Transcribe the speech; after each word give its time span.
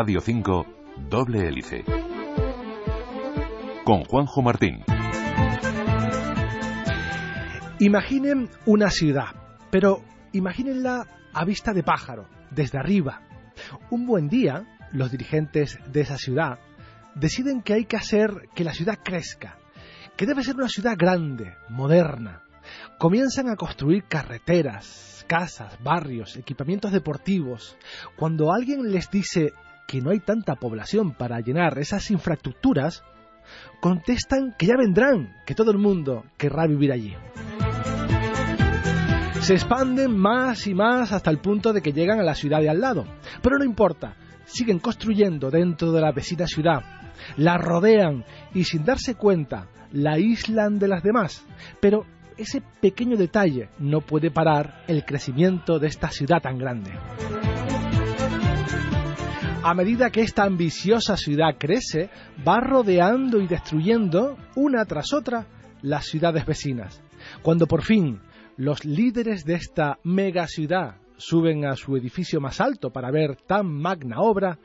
Radio 0.00 0.20
5, 0.20 0.66
Doble 1.10 1.48
Hélice. 1.48 1.84
Con 3.84 4.04
Juanjo 4.04 4.42
Martín. 4.42 4.84
Imaginen 7.80 8.48
una 8.64 8.90
ciudad, 8.90 9.34
pero 9.72 10.04
imagínenla 10.30 11.04
a 11.32 11.44
vista 11.44 11.72
de 11.72 11.82
pájaro, 11.82 12.28
desde 12.52 12.78
arriba. 12.78 13.22
Un 13.90 14.06
buen 14.06 14.28
día, 14.28 14.68
los 14.92 15.10
dirigentes 15.10 15.80
de 15.90 16.02
esa 16.02 16.16
ciudad 16.16 16.60
deciden 17.16 17.60
que 17.60 17.72
hay 17.72 17.84
que 17.84 17.96
hacer 17.96 18.48
que 18.54 18.62
la 18.62 18.74
ciudad 18.74 19.00
crezca, 19.02 19.58
que 20.16 20.26
debe 20.26 20.44
ser 20.44 20.54
una 20.54 20.68
ciudad 20.68 20.94
grande, 20.96 21.56
moderna. 21.68 22.44
Comienzan 23.00 23.48
a 23.48 23.56
construir 23.56 24.04
carreteras, 24.04 25.24
casas, 25.26 25.76
barrios, 25.82 26.36
equipamientos 26.36 26.92
deportivos. 26.92 27.76
Cuando 28.16 28.52
alguien 28.52 28.92
les 28.92 29.10
dice 29.10 29.54
que 29.88 30.02
no 30.02 30.10
hay 30.10 30.20
tanta 30.20 30.54
población 30.54 31.14
para 31.14 31.40
llenar 31.40 31.78
esas 31.78 32.10
infraestructuras, 32.10 33.02
contestan 33.80 34.54
que 34.58 34.66
ya 34.66 34.76
vendrán, 34.76 35.34
que 35.46 35.54
todo 35.54 35.70
el 35.70 35.78
mundo 35.78 36.26
querrá 36.36 36.66
vivir 36.66 36.92
allí. 36.92 37.16
Se 39.40 39.54
expanden 39.54 40.14
más 40.14 40.66
y 40.66 40.74
más 40.74 41.10
hasta 41.12 41.30
el 41.30 41.38
punto 41.38 41.72
de 41.72 41.80
que 41.80 41.94
llegan 41.94 42.20
a 42.20 42.22
la 42.22 42.34
ciudad 42.34 42.60
de 42.60 42.68
al 42.68 42.82
lado. 42.82 43.06
Pero 43.42 43.56
no 43.56 43.64
importa, 43.64 44.14
siguen 44.44 44.78
construyendo 44.78 45.50
dentro 45.50 45.90
de 45.90 46.02
la 46.02 46.12
vecina 46.12 46.46
ciudad, 46.46 46.82
la 47.38 47.56
rodean 47.56 48.26
y 48.52 48.64
sin 48.64 48.84
darse 48.84 49.14
cuenta 49.14 49.68
la 49.92 50.12
aíslan 50.12 50.78
de 50.78 50.88
las 50.88 51.02
demás. 51.02 51.46
Pero 51.80 52.04
ese 52.36 52.62
pequeño 52.82 53.16
detalle 53.16 53.70
no 53.78 54.02
puede 54.02 54.30
parar 54.30 54.84
el 54.86 55.06
crecimiento 55.06 55.78
de 55.78 55.86
esta 55.86 56.10
ciudad 56.10 56.42
tan 56.42 56.58
grande. 56.58 56.90
A 59.68 59.74
medida 59.74 60.08
que 60.08 60.22
esta 60.22 60.44
ambiciosa 60.44 61.18
ciudad 61.18 61.56
crece, 61.58 62.08
va 62.42 62.58
rodeando 62.58 63.38
y 63.38 63.46
destruyendo 63.46 64.38
una 64.56 64.86
tras 64.86 65.12
otra 65.12 65.46
las 65.82 66.06
ciudades 66.06 66.46
vecinas. 66.46 67.02
Cuando 67.42 67.66
por 67.66 67.82
fin 67.82 68.18
los 68.56 68.86
líderes 68.86 69.44
de 69.44 69.56
esta 69.56 69.98
mega 70.04 70.46
ciudad 70.46 70.96
suben 71.18 71.66
a 71.66 71.76
su 71.76 71.98
edificio 71.98 72.40
más 72.40 72.62
alto 72.62 72.88
para 72.88 73.10
ver 73.10 73.36
tan 73.46 73.66
magna 73.66 74.22
obra, 74.22 74.58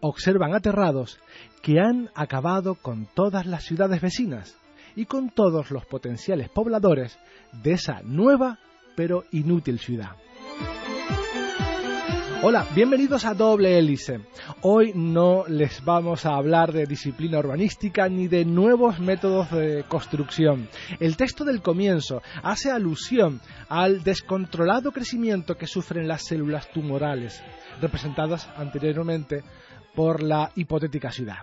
observan 0.00 0.52
aterrados 0.52 1.20
que 1.62 1.78
han 1.78 2.10
acabado 2.16 2.74
con 2.74 3.06
todas 3.14 3.46
las 3.46 3.62
ciudades 3.62 4.00
vecinas 4.00 4.56
y 4.96 5.04
con 5.04 5.30
todos 5.30 5.70
los 5.70 5.86
potenciales 5.86 6.48
pobladores 6.48 7.16
de 7.62 7.74
esa 7.74 8.02
nueva 8.02 8.58
pero 8.96 9.22
inútil 9.30 9.78
ciudad. 9.78 10.16
Hola, 12.40 12.64
bienvenidos 12.72 13.24
a 13.24 13.34
Doble 13.34 13.76
Hélice. 13.76 14.20
Hoy 14.62 14.92
no 14.94 15.44
les 15.48 15.84
vamos 15.84 16.24
a 16.24 16.36
hablar 16.36 16.72
de 16.72 16.86
disciplina 16.86 17.40
urbanística 17.40 18.08
ni 18.08 18.28
de 18.28 18.44
nuevos 18.44 19.00
métodos 19.00 19.50
de 19.50 19.84
construcción. 19.88 20.68
El 21.00 21.16
texto 21.16 21.44
del 21.44 21.62
comienzo 21.62 22.22
hace 22.44 22.70
alusión 22.70 23.40
al 23.68 24.04
descontrolado 24.04 24.92
crecimiento 24.92 25.56
que 25.56 25.66
sufren 25.66 26.06
las 26.06 26.26
células 26.26 26.70
tumorales, 26.70 27.42
representadas 27.80 28.48
anteriormente 28.56 29.42
por 29.96 30.22
la 30.22 30.52
hipotética 30.54 31.10
ciudad. 31.10 31.38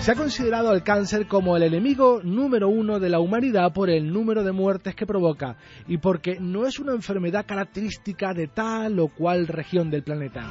Se 0.00 0.12
ha 0.12 0.14
considerado 0.14 0.70
al 0.70 0.84
cáncer 0.84 1.26
como 1.26 1.56
el 1.56 1.64
enemigo 1.64 2.20
número 2.22 2.68
uno 2.68 3.00
de 3.00 3.08
la 3.08 3.18
humanidad 3.18 3.72
por 3.72 3.90
el 3.90 4.12
número 4.12 4.44
de 4.44 4.52
muertes 4.52 4.94
que 4.94 5.04
provoca 5.04 5.56
y 5.88 5.98
porque 5.98 6.38
no 6.38 6.64
es 6.64 6.78
una 6.78 6.92
enfermedad 6.92 7.44
característica 7.44 8.32
de 8.32 8.46
tal 8.46 9.00
o 9.00 9.08
cual 9.08 9.48
región 9.48 9.90
del 9.90 10.04
planeta. 10.04 10.46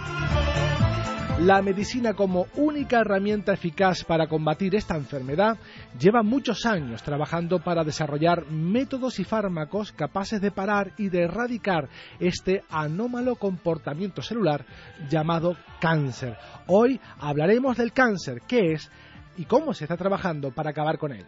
La 1.39 1.61
medicina 1.61 2.13
como 2.13 2.47
única 2.55 3.01
herramienta 3.01 3.51
eficaz 3.51 4.05
para 4.05 4.27
combatir 4.27 4.73
esta 4.73 4.95
enfermedad 4.95 5.57
lleva 5.99 6.23
muchos 6.23 6.65
años 6.65 7.03
trabajando 7.03 7.59
para 7.59 7.83
desarrollar 7.83 8.49
métodos 8.49 9.19
y 9.19 9.25
fármacos 9.25 9.91
capaces 9.91 10.39
de 10.39 10.51
parar 10.51 10.93
y 10.97 11.09
de 11.09 11.23
erradicar 11.23 11.89
este 12.19 12.63
anómalo 12.69 13.35
comportamiento 13.35 14.21
celular 14.21 14.65
llamado 15.09 15.57
cáncer. 15.81 16.37
Hoy 16.67 17.01
hablaremos 17.19 17.75
del 17.75 17.91
cáncer, 17.91 18.41
que 18.47 18.71
es 18.71 18.89
y 19.37 19.45
cómo 19.45 19.73
se 19.73 19.85
está 19.85 19.97
trabajando 19.97 20.51
para 20.51 20.71
acabar 20.71 20.97
con 20.97 21.11
él. 21.11 21.25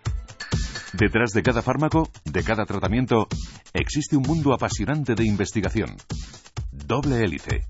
Detrás 0.94 1.32
de 1.32 1.44
cada 1.44 1.62
fármaco, 1.62 2.10
de 2.26 2.44
cada 2.44 2.66
tratamiento, 2.66 3.28
existe 3.74 4.16
un 4.16 4.24
mundo 4.24 4.54
apasionante 4.54 5.16
de 5.16 5.26
investigación. 5.26 5.96
Doble 6.72 7.24
hélice. 7.24 7.66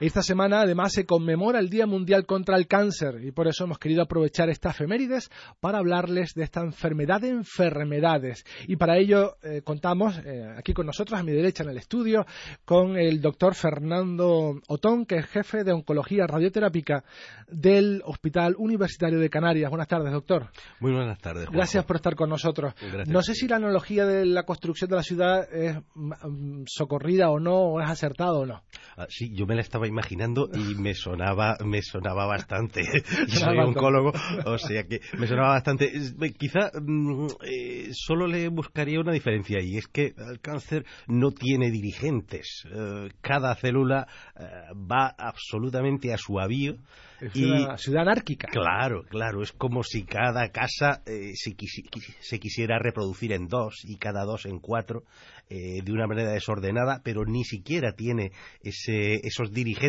Esta 0.00 0.22
semana 0.22 0.62
además 0.62 0.94
se 0.94 1.04
conmemora 1.04 1.60
el 1.60 1.68
Día 1.68 1.86
Mundial 1.86 2.24
contra 2.24 2.56
el 2.56 2.66
Cáncer 2.66 3.22
y 3.22 3.32
por 3.32 3.48
eso 3.48 3.64
hemos 3.64 3.78
querido 3.78 4.02
aprovechar 4.02 4.48
esta 4.48 4.70
efemérides 4.70 5.30
para 5.60 5.76
hablarles 5.76 6.32
de 6.32 6.42
esta 6.42 6.62
enfermedad 6.62 7.20
de 7.20 7.28
enfermedades. 7.28 8.44
Y 8.66 8.76
para 8.76 8.96
ello 8.96 9.36
eh, 9.42 9.60
contamos 9.62 10.16
eh, 10.24 10.54
aquí 10.56 10.72
con 10.72 10.86
nosotros, 10.86 11.20
a 11.20 11.22
mi 11.22 11.32
derecha 11.32 11.64
en 11.64 11.68
el 11.68 11.76
estudio, 11.76 12.24
con 12.64 12.96
el 12.96 13.20
doctor 13.20 13.54
Fernando 13.54 14.54
Otón, 14.68 15.04
que 15.04 15.16
es 15.16 15.26
jefe 15.26 15.64
de 15.64 15.72
Oncología 15.72 16.26
Radioterápica 16.26 17.04
del 17.48 18.00
Hospital 18.06 18.54
Universitario 18.56 19.18
de 19.18 19.28
Canarias. 19.28 19.68
Buenas 19.68 19.88
tardes, 19.88 20.12
doctor. 20.12 20.48
Muy 20.80 20.92
buenas 20.92 21.18
tardes. 21.18 21.50
Gracias 21.50 21.84
por 21.84 21.96
estar 21.96 22.14
con 22.14 22.30
nosotros. 22.30 22.72
Gracias. 22.80 23.08
No 23.08 23.20
sé 23.20 23.34
si 23.34 23.48
la 23.48 23.56
analogía 23.56 24.06
de 24.06 24.24
la 24.24 24.44
construcción 24.44 24.88
de 24.88 24.96
la 24.96 25.02
ciudad 25.02 25.52
es 25.52 25.76
mm, 25.94 26.62
socorrida 26.66 27.28
o 27.28 27.38
no, 27.38 27.56
o 27.56 27.80
es 27.82 27.90
acertada 27.90 28.32
o 28.32 28.46
no. 28.46 28.62
Ah, 28.96 29.06
sí, 29.10 29.34
yo 29.34 29.46
me 29.46 29.54
la 29.54 29.60
estaba 29.60 29.89
imaginando 29.90 30.48
y 30.54 30.74
me 30.76 30.94
sonaba, 30.94 31.56
me 31.64 31.82
sonaba 31.82 32.26
bastante. 32.26 32.82
Soy 33.28 33.58
oncólogo, 33.58 34.12
o 34.46 34.58
sea 34.58 34.84
que 34.84 35.00
me 35.18 35.26
sonaba 35.26 35.50
bastante. 35.50 35.92
Quizá 36.38 36.70
mm, 36.80 37.26
eh, 37.44 37.88
solo 37.92 38.26
le 38.26 38.48
buscaría 38.48 39.00
una 39.00 39.12
diferencia 39.12 39.58
y 39.62 39.76
es 39.76 39.86
que 39.88 40.14
el 40.16 40.40
cáncer 40.40 40.84
no 41.08 41.32
tiene 41.32 41.70
dirigentes. 41.70 42.64
Eh, 42.72 43.08
cada 43.20 43.54
célula 43.56 44.06
eh, 44.38 44.42
va 44.90 45.14
absolutamente 45.18 46.12
a 46.12 46.16
su 46.16 46.38
avío. 46.40 46.76
Es 47.20 47.36
Y- 47.36 47.44
una 47.44 47.76
ciudad 47.76 48.02
anárquica. 48.02 48.48
Claro, 48.50 49.02
claro, 49.10 49.42
es 49.42 49.52
como 49.52 49.82
si 49.82 50.04
cada 50.04 50.48
casa 50.50 51.02
eh, 51.04 51.32
se, 51.34 51.50
quisi- 51.50 51.86
se 52.20 52.38
quisiera 52.38 52.78
reproducir 52.78 53.32
en 53.32 53.46
dos 53.46 53.74
y 53.84 53.96
cada 53.98 54.24
dos 54.24 54.46
en 54.46 54.58
cuatro 54.58 55.02
de 55.50 55.90
una 55.90 56.06
manera 56.06 56.30
desordenada, 56.30 57.00
pero 57.02 57.24
ni 57.24 57.42
siquiera 57.42 57.92
tiene 57.96 58.30
ese, 58.62 59.14
esos 59.26 59.50
dirigentes 59.50 59.79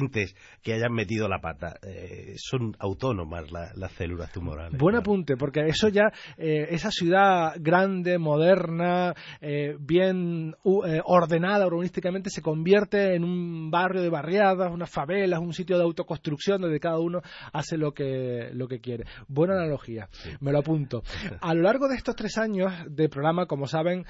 que 0.61 0.73
hayan 0.73 0.93
metido 0.93 1.27
la 1.27 1.39
pata. 1.41 1.75
Eh, 1.85 2.33
son 2.37 2.75
autónomas 2.79 3.51
la- 3.51 3.71
las 3.75 3.91
células 3.93 4.31
tumorales. 4.31 4.79
Buen 4.79 4.95
apunte, 4.95 5.35
porque 5.37 5.61
eso 5.67 5.89
ya, 5.89 6.11
eh, 6.37 6.67
esa 6.69 6.91
ciudad 6.91 7.53
grande, 7.59 8.17
moderna, 8.17 9.13
eh, 9.41 9.75
bien 9.79 10.55
u- 10.63 10.83
eh, 10.85 11.01
ordenada 11.03 11.67
urbanísticamente, 11.67 12.29
se 12.29 12.41
convierte 12.41 13.15
en 13.15 13.23
un 13.23 13.69
barrio 13.71 14.01
de 14.01 14.09
barriadas, 14.09 14.71
unas 14.71 14.89
favelas, 14.89 15.39
un 15.39 15.53
sitio 15.53 15.77
de 15.77 15.83
autoconstrucción 15.83 16.61
donde 16.61 16.79
cada 16.79 16.99
uno 16.99 17.21
hace 17.53 17.77
lo 17.77 17.93
que, 17.93 18.49
lo 18.53 18.67
que 18.67 18.79
quiere. 18.79 19.05
Buena 19.27 19.55
analogía, 19.55 20.07
me 20.39 20.51
lo 20.51 20.59
apunto. 20.59 21.03
A 21.41 21.53
lo 21.53 21.61
largo 21.63 21.87
de 21.87 21.95
estos 21.95 22.15
tres 22.15 22.37
años 22.37 22.71
de 22.89 23.09
programa, 23.09 23.45
como 23.45 23.67
saben, 23.67 24.05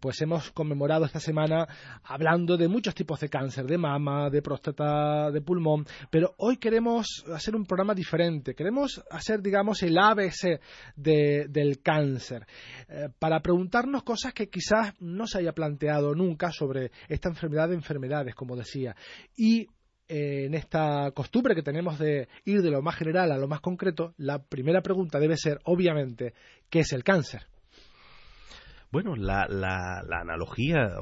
pues 0.00 0.20
hemos 0.22 0.50
conmemorado 0.52 1.04
esta 1.04 1.20
semana 1.20 1.66
hablando 2.04 2.56
de 2.56 2.68
muchos 2.68 2.94
tipos 2.94 3.20
de 3.20 3.28
cáncer, 3.28 3.66
de 3.66 3.78
mama, 3.78 4.30
de 4.30 4.42
próstata, 4.42 5.11
de 5.30 5.40
pulmón, 5.40 5.84
pero 6.10 6.34
hoy 6.38 6.56
queremos 6.56 7.24
hacer 7.32 7.54
un 7.56 7.64
programa 7.66 7.94
diferente. 7.94 8.54
Queremos 8.54 9.02
hacer, 9.10 9.40
digamos, 9.42 9.82
el 9.82 9.98
ABC 9.98 10.60
de- 10.96 11.46
del 11.48 11.80
cáncer, 11.82 12.46
eh, 12.88 13.08
para 13.18 13.40
preguntarnos 13.40 14.02
cosas 14.02 14.32
que 14.32 14.48
quizás 14.48 14.94
no 15.00 15.26
se 15.26 15.38
haya 15.38 15.52
planteado 15.52 16.14
nunca 16.14 16.50
sobre 16.52 16.90
esta 17.08 17.28
enfermedad 17.28 17.68
de 17.68 17.74
enfermedades, 17.74 18.34
como 18.34 18.56
decía. 18.56 18.94
Y 19.36 19.66
eh, 20.08 20.44
en 20.46 20.54
esta 20.54 21.10
costumbre 21.12 21.54
que 21.54 21.62
tenemos 21.62 21.98
de 21.98 22.28
ir 22.44 22.60
de 22.60 22.70
lo 22.70 22.82
más 22.82 22.96
general 22.96 23.32
a 23.32 23.38
lo 23.38 23.48
más 23.48 23.60
concreto, 23.60 24.12
la 24.18 24.42
primera 24.42 24.82
pregunta 24.82 25.18
debe 25.18 25.36
ser, 25.36 25.60
obviamente, 25.64 26.34
¿qué 26.68 26.80
es 26.80 26.92
el 26.92 27.02
cáncer? 27.04 27.46
Bueno, 28.90 29.16
la, 29.16 29.46
la, 29.48 30.02
la 30.06 30.20
analogía 30.20 30.96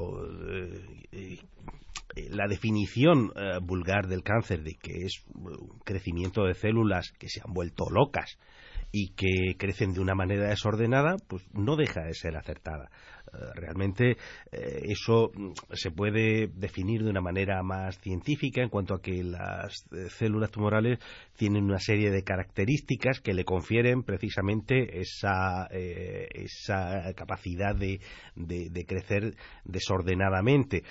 la 2.31 2.49
definición 2.49 3.33
vulgar 3.63 4.09
del 4.09 4.23
cáncer 4.23 4.63
de 4.63 4.75
que 4.75 5.05
es 5.05 5.23
un 5.35 5.79
crecimiento 5.85 6.45
de 6.45 6.55
células 6.55 7.13
que 7.19 7.29
se 7.29 7.41
han 7.45 7.53
vuelto 7.53 7.91
locas 7.91 8.39
y 8.93 9.13
que 9.15 9.57
crecen 9.57 9.93
de 9.93 10.01
una 10.01 10.15
manera 10.15 10.49
desordenada, 10.49 11.17
pues 11.29 11.43
no 11.53 11.77
deja 11.77 12.03
de 12.03 12.15
ser 12.15 12.37
acertada. 12.37 12.91
Eh, 13.33 13.37
realmente 13.55 14.17
eh, 14.51 14.83
eso 14.89 15.31
mm, 15.33 15.53
se 15.73 15.91
puede 15.93 16.49
definir 16.49 17.05
de 17.05 17.11
una 17.11 17.21
manera 17.21 17.63
más 17.63 17.97
científica 18.01 18.61
en 18.63 18.69
cuanto 18.69 18.95
a 18.95 19.01
que 19.01 19.23
las 19.23 19.87
eh, 19.93 20.09
células 20.09 20.51
tumorales 20.51 20.99
tienen 21.37 21.65
una 21.65 21.79
serie 21.79 22.11
de 22.11 22.25
características 22.25 23.21
que 23.21 23.33
le 23.33 23.45
confieren 23.45 24.03
precisamente 24.03 25.01
esa, 25.01 25.67
esa 25.71 27.13
capacidad 27.15 27.75
de, 27.75 28.01
de, 28.35 28.85
crecer 28.85 29.35
desordenadamente. 29.65 30.83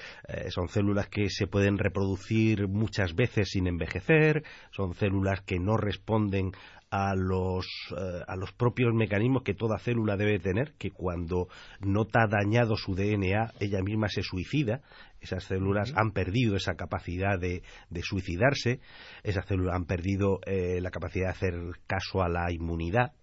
son 0.49 0.69
células 0.69 1.07
que 1.07 1.29
se 1.29 1.45
pueden 1.45 1.77
reproducir 1.77 2.67
muchas 2.67 3.13
veces 3.13 3.49
sin 3.49 3.67
envejecer, 3.67 4.43
son 4.71 4.95
células 4.95 5.41
que 5.41 5.59
no 5.59 5.77
responden 5.77 6.51
a 6.91 7.13
los, 7.15 7.65
eh, 7.97 8.23
a 8.27 8.35
los 8.35 8.51
propios 8.53 8.93
mecanismos 8.93 9.43
que 9.43 9.53
toda 9.53 9.79
célula 9.79 10.17
debe 10.17 10.39
tener, 10.39 10.73
que 10.77 10.91
cuando 10.91 11.47
nota 11.79 12.27
dañado 12.27 12.75
su 12.75 12.95
DNA, 12.95 13.53
ella 13.59 13.81
misma 13.81 14.07
se 14.09 14.23
suicida. 14.23 14.81
Esas 15.21 15.43
células 15.43 15.93
han 15.95 16.11
perdido 16.11 16.55
esa 16.55 16.75
capacidad 16.75 17.37
de, 17.39 17.61
de 17.89 18.01
suicidarse, 18.01 18.79
esas 19.23 19.45
células 19.45 19.75
han 19.75 19.85
perdido 19.85 20.39
eh, 20.45 20.79
la 20.81 20.91
capacidad 20.91 21.25
de 21.25 21.31
hacer 21.31 21.53
caso 21.87 22.23
a 22.23 22.29
la 22.29 22.51
inmunidad 22.51 23.13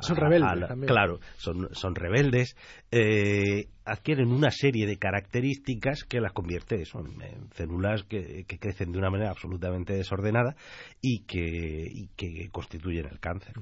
son 0.00 0.16
rebeldes 0.16 0.68
también. 0.68 0.88
Claro, 0.88 1.20
son, 1.36 1.68
son 1.72 1.94
rebeldes, 1.94 2.56
eh, 2.90 3.68
adquieren 3.84 4.30
una 4.30 4.50
serie 4.50 4.86
de 4.86 4.96
características 4.96 6.04
que 6.04 6.20
las 6.20 6.32
convierte 6.32 6.84
son 6.84 7.22
en 7.22 7.50
células 7.52 8.04
que, 8.04 8.44
crecen 8.60 8.92
de 8.92 8.98
una 8.98 9.10
manera 9.10 9.30
absolutamente 9.30 9.94
desordenada 9.94 10.54
y 11.00 11.24
que, 11.24 11.86
y 11.90 12.08
que 12.16 12.48
constituyen 12.50 13.06
el 13.06 13.18
cáncer. 13.20 13.54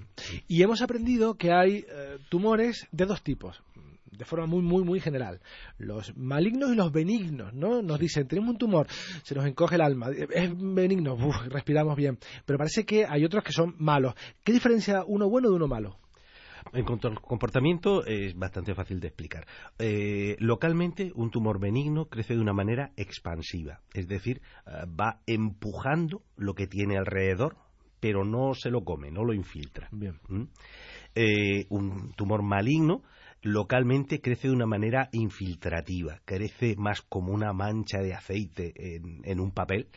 Y 0.46 0.62
hemos 0.62 0.82
aprendido 0.82 1.34
que 1.34 1.52
hay 1.52 1.78
eh, 1.78 2.18
tumores 2.28 2.86
de 2.92 3.06
dos 3.06 3.22
tipos 3.22 3.62
de 4.18 4.24
forma 4.24 4.46
muy, 4.46 4.62
muy, 4.62 4.82
muy 4.82 5.00
general. 5.00 5.40
Los 5.78 6.16
malignos 6.16 6.72
y 6.72 6.74
los 6.74 6.92
benignos, 6.92 7.54
¿no? 7.54 7.82
Nos 7.82 8.00
dicen, 8.00 8.26
tenemos 8.26 8.50
un 8.50 8.58
tumor, 8.58 8.86
se 9.22 9.34
nos 9.34 9.46
encoge 9.46 9.76
el 9.76 9.80
alma, 9.80 10.08
es 10.10 10.50
benigno, 10.56 11.16
respiramos 11.48 11.96
bien, 11.96 12.18
pero 12.44 12.58
parece 12.58 12.84
que 12.84 13.06
hay 13.06 13.24
otros 13.24 13.44
que 13.44 13.52
son 13.52 13.74
malos. 13.78 14.14
¿Qué 14.42 14.52
diferencia 14.52 15.04
uno 15.06 15.28
bueno 15.28 15.50
de 15.50 15.56
uno 15.56 15.68
malo? 15.68 15.98
En 16.72 16.84
cuanto 16.84 17.08
al 17.08 17.20
comportamiento, 17.20 18.04
es 18.04 18.36
bastante 18.36 18.74
fácil 18.74 19.00
de 19.00 19.08
explicar. 19.08 19.46
Eh, 19.78 20.36
localmente, 20.38 21.12
un 21.14 21.30
tumor 21.30 21.58
benigno 21.58 22.06
crece 22.06 22.34
de 22.34 22.40
una 22.40 22.52
manera 22.52 22.92
expansiva, 22.96 23.80
es 23.94 24.06
decir, 24.06 24.42
eh, 24.66 24.84
va 24.88 25.20
empujando 25.26 26.22
lo 26.36 26.54
que 26.54 26.66
tiene 26.66 26.98
alrededor, 26.98 27.56
pero 28.00 28.24
no 28.24 28.54
se 28.54 28.70
lo 28.70 28.84
come, 28.84 29.10
no 29.10 29.24
lo 29.24 29.32
infiltra. 29.32 29.88
¿Mm? 29.90 30.42
Eh, 31.14 31.66
un 31.70 32.12
tumor 32.12 32.42
maligno 32.42 33.02
localmente 33.40 34.20
crece 34.20 34.48
de 34.48 34.54
una 34.54 34.66
manera 34.66 35.08
infiltrativa, 35.12 36.20
crece 36.24 36.74
más 36.76 37.02
como 37.02 37.32
una 37.32 37.52
mancha 37.52 37.98
de 37.98 38.12
aceite 38.12 38.72
en, 38.76 39.40
un 39.40 39.52
papel, 39.52 39.88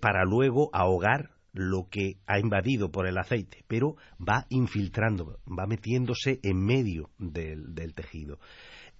para 0.00 0.24
luego 0.24 0.68
ahogar 0.72 1.33
lo 1.54 1.88
que 1.88 2.18
ha 2.26 2.38
invadido 2.38 2.90
por 2.90 3.06
el 3.06 3.16
aceite, 3.16 3.64
pero 3.66 3.96
va 4.20 4.44
infiltrando, 4.50 5.38
va 5.46 5.66
metiéndose 5.66 6.40
en 6.42 6.64
medio 6.64 7.10
del, 7.18 7.94
tejido. 7.94 8.38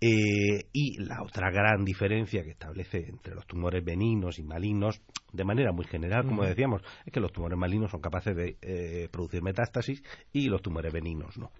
Eh, 0.01 0.69
y 0.73 1.03
la 1.03 1.23
otra 1.23 1.51
gran 1.51 1.85
diferencia 1.85 2.43
que 2.43 2.51
establece 2.51 3.09
entre 3.09 3.35
los 3.35 3.47
tumores 3.47 3.85
benignos 3.85 4.39
y 4.39 4.45
malignos, 4.45 5.01
de 5.33 5.45
manera 5.45 5.73
muy 5.73 5.85
general, 5.87 6.27
como 6.27 6.45
decíamos, 6.45 6.83
es 7.05 7.13
que 7.13 7.21
los 7.21 7.33
tumores 7.33 7.59
malignos 7.59 7.91
son 7.91 8.01
capaces 8.01 8.37
de 8.37 8.57
eh, 8.63 9.09
producir 9.11 9.43
metástasis 9.43 10.03
y 10.33 10.49
los 10.49 10.63
tumores 10.63 10.93
benignos 10.93 11.37
no. 11.37 11.51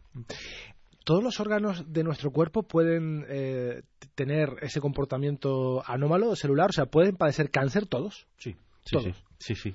¿Todos 1.05 1.23
los 1.23 1.39
órganos 1.41 1.93
de 1.93 2.03
nuestro 2.03 2.31
cuerpo 2.31 2.63
pueden 2.63 3.27
eh, 3.29 3.83
tener 4.15 4.57
ese 4.63 4.81
comportamiento 4.81 5.83
anómalo 5.87 6.35
celular? 6.35 6.71
O 6.71 6.73
sea, 6.73 6.87
¿pueden 6.87 7.17
padecer 7.17 7.51
cáncer 7.51 7.87
todos? 7.87 8.27
Sí. 8.39 8.57
Sí, 8.85 8.99
Sí, 8.99 9.15
sí. 9.53 9.75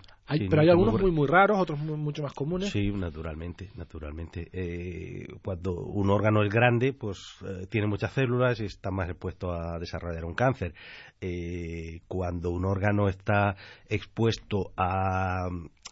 pero 0.49 0.61
hay 0.61 0.69
algunos 0.69 0.99
muy, 0.99 1.11
muy 1.11 1.27
raros, 1.27 1.59
otros 1.59 1.79
mucho 1.79 2.23
más 2.23 2.33
comunes. 2.33 2.69
Sí, 2.69 2.89
naturalmente, 2.91 3.69
naturalmente. 3.75 4.49
Eh, 4.51 5.27
cuando 5.43 5.75
un 5.75 6.09
órgano 6.09 6.41
es 6.43 6.49
grande, 6.49 6.93
pues 6.93 7.19
eh, 7.45 7.67
tiene 7.69 7.87
muchas 7.87 8.13
células 8.13 8.59
y 8.61 8.65
está 8.65 8.89
más 8.89 9.09
expuesto 9.09 9.51
a 9.51 9.77
desarrollar 9.77 10.25
un 10.25 10.33
cáncer. 10.33 10.73
Eh, 11.21 11.99
cuando 12.07 12.49
un 12.49 12.65
órgano 12.65 13.09
está 13.09 13.55
expuesto 13.87 14.71
a, 14.75 15.49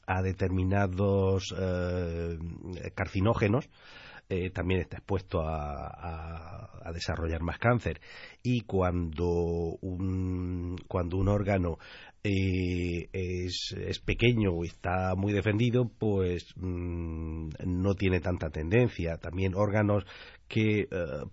a 0.08 0.22
determinados 0.24 1.54
carcinógenos, 2.96 3.70
también 4.54 4.82
está 4.82 4.98
expuesto 4.98 5.42
a, 5.42 6.70
a, 6.84 6.92
desarrollar 6.92 7.42
más 7.42 7.60
cáncer. 7.60 8.00
Y 8.44 8.62
cuando 8.62 9.26
un, 9.82 10.76
cuando 10.88 11.18
un 11.18 11.28
órgano 11.28 11.78
eh, 12.24 13.08
es, 13.14 13.74
es, 13.78 14.00
pequeño 14.00 14.52
o 14.52 14.66
está 14.66 15.16
muy 15.16 15.32
defendido, 15.32 15.90
pues 15.98 16.46
mm, 16.58 17.50
no 17.66 17.94
tiene 17.94 18.20
tanta 18.20 18.50
tendencia. 18.50 19.18
También 19.18 19.56
órganos 19.56 20.04
que 20.48 20.82
eh, 20.82 20.88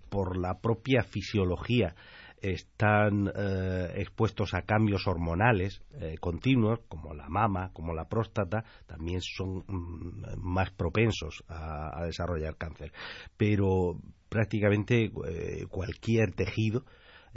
por 0.09 0.37
la 0.37 0.59
propia 0.61 1.03
fisiología 1.03 1.95
están 2.51 3.31
eh, 3.35 3.93
expuestos 3.97 4.53
a 4.53 4.61
cambios 4.63 5.07
hormonales 5.07 5.81
continuos, 6.19 6.79
como 6.87 7.13
la 7.13 7.29
mama, 7.29 7.71
como 7.73 7.93
la 7.93 8.05
próstata, 8.07 8.63
también 8.85 9.21
son 9.21 9.63
mm, 9.67 10.37
más 10.37 10.71
propensos 10.71 11.43
a, 11.47 12.05
desarrollar 12.05 12.57
cáncer. 12.57 12.91
Pero 13.37 13.97
prácticamente 14.29 15.11
cualquier 15.69 16.33
tejido 16.33 16.83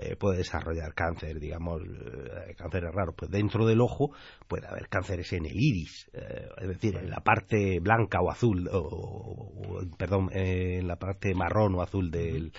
eh, 0.01 0.15
puede 0.15 0.39
desarrollar 0.39 0.95
cáncer, 0.95 1.41
digamos, 1.41 1.83
eh, 1.83 2.55
cánceres 2.57 2.95
raros. 2.95 3.17
Pues 3.17 3.33
dentro 3.33 3.67
del 3.67 3.81
ojo 3.81 4.13
puede 4.47 4.69
haber 4.69 4.89
cánceres 4.89 5.33
en 5.33 5.45
el 5.45 5.57
iris, 5.57 6.09
eh, 6.13 6.49
es 6.57 6.69
decir, 6.69 6.97
en 6.97 7.11
la 7.11 7.21
parte 7.21 7.81
blanca 7.81 8.21
o 8.21 8.31
azul, 8.31 8.69
o, 8.73 9.83
perdón, 9.99 10.31
en 10.33 10.87
la 10.87 10.97
parte 10.97 11.35
marrón 11.35 11.75
o 11.75 11.83
azul 11.83 12.13
del, 12.13 12.53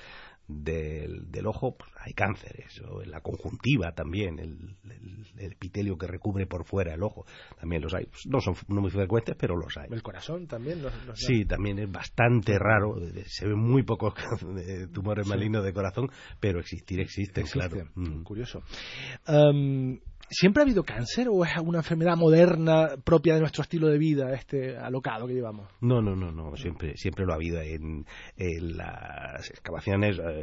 del, 0.50 1.32
del 1.32 1.46
ojo 1.46 1.78
pues 1.78 1.92
hay 1.96 2.14
cánceres, 2.14 2.82
o 2.90 3.04
en 3.04 3.12
la 3.12 3.22
conjuntiva 3.22 3.92
también, 3.94 4.40
el, 4.40 4.76
epitelio 5.38 5.98
que 5.98 6.08
recubre 6.08 6.48
por 6.48 6.66
fuera 6.66 6.94
el 6.94 7.04
ojo, 7.04 7.26
también 7.60 7.82
los 7.82 7.94
hay. 7.94 8.06
Pues 8.08 8.26
no 8.28 8.42
son 8.42 8.56
no 8.68 8.82
muy 8.82 8.90
frecuentes, 8.90 9.36
pero 9.38 9.56
los 9.56 9.78
hay. 9.78 9.88
¿El 9.92 10.02
corazón 10.02 10.48
también? 10.48 10.82
sí, 11.14 11.46
también 11.46 11.80
es 11.80 11.92
bastante 11.92 12.58
raro, 12.58 12.96
se 13.26 13.48
ven 13.48 13.60
muy 13.60 13.84
pocos 13.84 14.14
tumores 14.94 15.28
malignos 15.28 15.64
de 15.64 15.72
corazón, 15.72 16.10
pero 16.40 16.60
existir 16.60 17.00
existen, 17.00 17.46
claro. 17.46 17.86
Mm. 17.96 18.24
Curioso. 18.24 18.64
Um, 19.28 20.00
¿Siempre 20.32 20.62
ha 20.62 20.66
habido 20.66 20.84
cáncer 20.84 21.28
o 21.28 21.44
es 21.44 21.52
una 21.58 21.80
enfermedad 21.80 22.16
moderna 22.16 22.90
propia 23.04 23.34
de 23.34 23.40
nuestro 23.40 23.64
estilo 23.64 23.88
de 23.88 23.98
vida, 23.98 24.32
este 24.34 24.78
alocado 24.78 25.26
que 25.26 25.34
llevamos? 25.34 25.68
No, 25.82 26.04
no, 26.04 26.16
no, 26.16 26.32
no. 26.32 26.56
Siempre, 26.56 26.96
siempre 26.98 27.26
lo 27.26 27.34
ha 27.34 27.36
habido 27.36 27.60
en, 27.62 28.06
las 28.38 29.50
excavaciones 29.50 30.20
eh, 30.20 30.39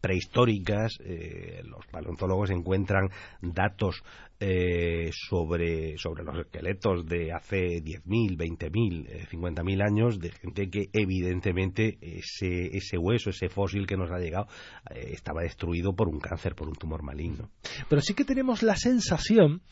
prehistóricas. 0.00 0.98
Eh, 1.04 1.62
los 1.64 1.86
paleontólogos 1.86 2.50
encuentran 2.50 3.10
datos 3.40 4.02
eh, 4.44 5.10
sobre, 5.12 5.96
sobre 5.98 6.24
los 6.24 6.36
esqueletos 6.38 7.06
de 7.06 7.32
hace 7.32 7.82
10.000, 7.82 8.36
20.000, 8.36 9.28
50.000 9.28 9.86
años 9.86 10.18
de 10.18 10.30
gente 10.32 10.68
que 10.68 10.88
evidentemente 10.92 11.98
ese, 12.00 12.76
ese 12.76 12.98
hueso, 12.98 13.30
ese 13.30 13.48
fósil 13.48 13.86
que 13.86 13.96
nos 13.96 14.10
ha 14.10 14.18
llegado, 14.18 14.46
estaba 14.90 15.42
destruido 15.42 15.94
por 15.94 16.08
un 16.08 16.18
cáncer, 16.18 16.54
por 16.54 16.68
un 16.68 16.74
tumor 16.74 17.02
maligno. 17.02 17.50
Pero 17.88 18.02
sí 18.02 18.14
que 18.14 18.24
tenemos 18.24 18.62
la 18.62 18.74
sensación 18.76 19.62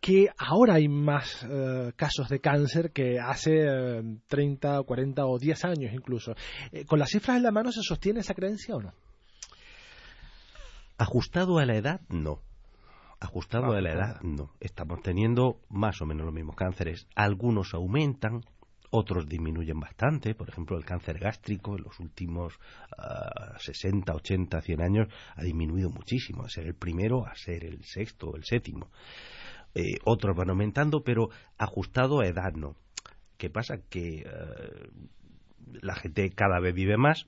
que 0.00 0.28
ahora 0.38 0.74
hay 0.74 0.88
más 0.88 1.44
eh, 1.48 1.92
casos 1.96 2.28
de 2.28 2.40
cáncer 2.40 2.92
que 2.92 3.18
hace 3.18 4.02
30, 4.28 4.78
eh, 4.78 4.84
40 4.84 5.26
o 5.26 5.38
10 5.38 5.64
años 5.64 5.92
incluso. 5.92 6.34
Eh, 6.72 6.84
¿Con 6.84 6.98
las 6.98 7.10
cifras 7.10 7.36
en 7.36 7.42
la 7.42 7.50
mano 7.50 7.72
se 7.72 7.82
sostiene 7.82 8.20
esa 8.20 8.34
creencia 8.34 8.76
o 8.76 8.82
no? 8.82 8.92
Ajustado 10.98 11.58
a 11.58 11.66
la 11.66 11.76
edad, 11.76 12.00
no. 12.08 12.40
Ajustado 13.26 13.72
a 13.72 13.80
la 13.80 13.90
edad, 13.90 14.20
no. 14.22 14.52
Estamos 14.60 15.02
teniendo 15.02 15.60
más 15.68 16.00
o 16.00 16.06
menos 16.06 16.26
los 16.26 16.34
mismos 16.34 16.54
cánceres. 16.54 17.08
Algunos 17.16 17.74
aumentan, 17.74 18.42
otros 18.90 19.28
disminuyen 19.28 19.80
bastante. 19.80 20.36
Por 20.36 20.48
ejemplo, 20.48 20.78
el 20.78 20.84
cáncer 20.84 21.18
gástrico 21.18 21.76
en 21.76 21.82
los 21.82 21.98
últimos 21.98 22.54
60, 23.58 24.14
80, 24.14 24.60
100 24.60 24.80
años 24.80 25.08
ha 25.34 25.42
disminuido 25.42 25.90
muchísimo, 25.90 26.44
a 26.44 26.48
ser 26.48 26.68
el 26.68 26.76
primero 26.76 27.26
a 27.26 27.34
ser 27.34 27.64
el 27.64 27.82
sexto 27.82 28.28
o 28.28 28.36
el 28.36 28.44
séptimo. 28.44 28.92
Eh, 29.74 29.96
otros 30.04 30.36
van 30.36 30.50
aumentando, 30.50 31.02
pero 31.02 31.28
ajustado 31.58 32.20
a 32.20 32.28
edad 32.28 32.52
no. 32.52 32.76
¿Qué 33.38 33.50
pasa? 33.50 33.78
Que 33.90 34.20
eh, 34.20 34.88
la 35.66 35.94
gente 35.94 36.30
cada 36.30 36.60
vez 36.60 36.74
vive 36.74 36.96
más, 36.96 37.26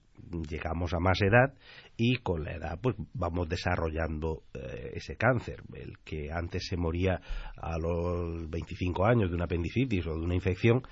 llegamos 0.48 0.92
a 0.94 0.98
más 0.98 1.20
edad 1.22 1.54
y 1.96 2.16
con 2.16 2.44
la 2.44 2.52
edad 2.52 2.78
pues 2.80 2.94
vamos 3.14 3.48
desarrollando 3.48 4.42
eh, 4.54 4.92
ese 4.94 5.16
cáncer. 5.16 5.62
El 5.74 5.98
que 6.04 6.30
antes 6.30 6.66
se 6.68 6.76
moría 6.76 7.20
a 7.56 7.78
los 7.78 8.48
25 8.48 9.04
años 9.04 9.30
de 9.30 9.34
una 9.34 9.44
apendicitis 9.44 10.06
o 10.06 10.14
de 10.14 10.24
una 10.24 10.34
infección, 10.34 10.82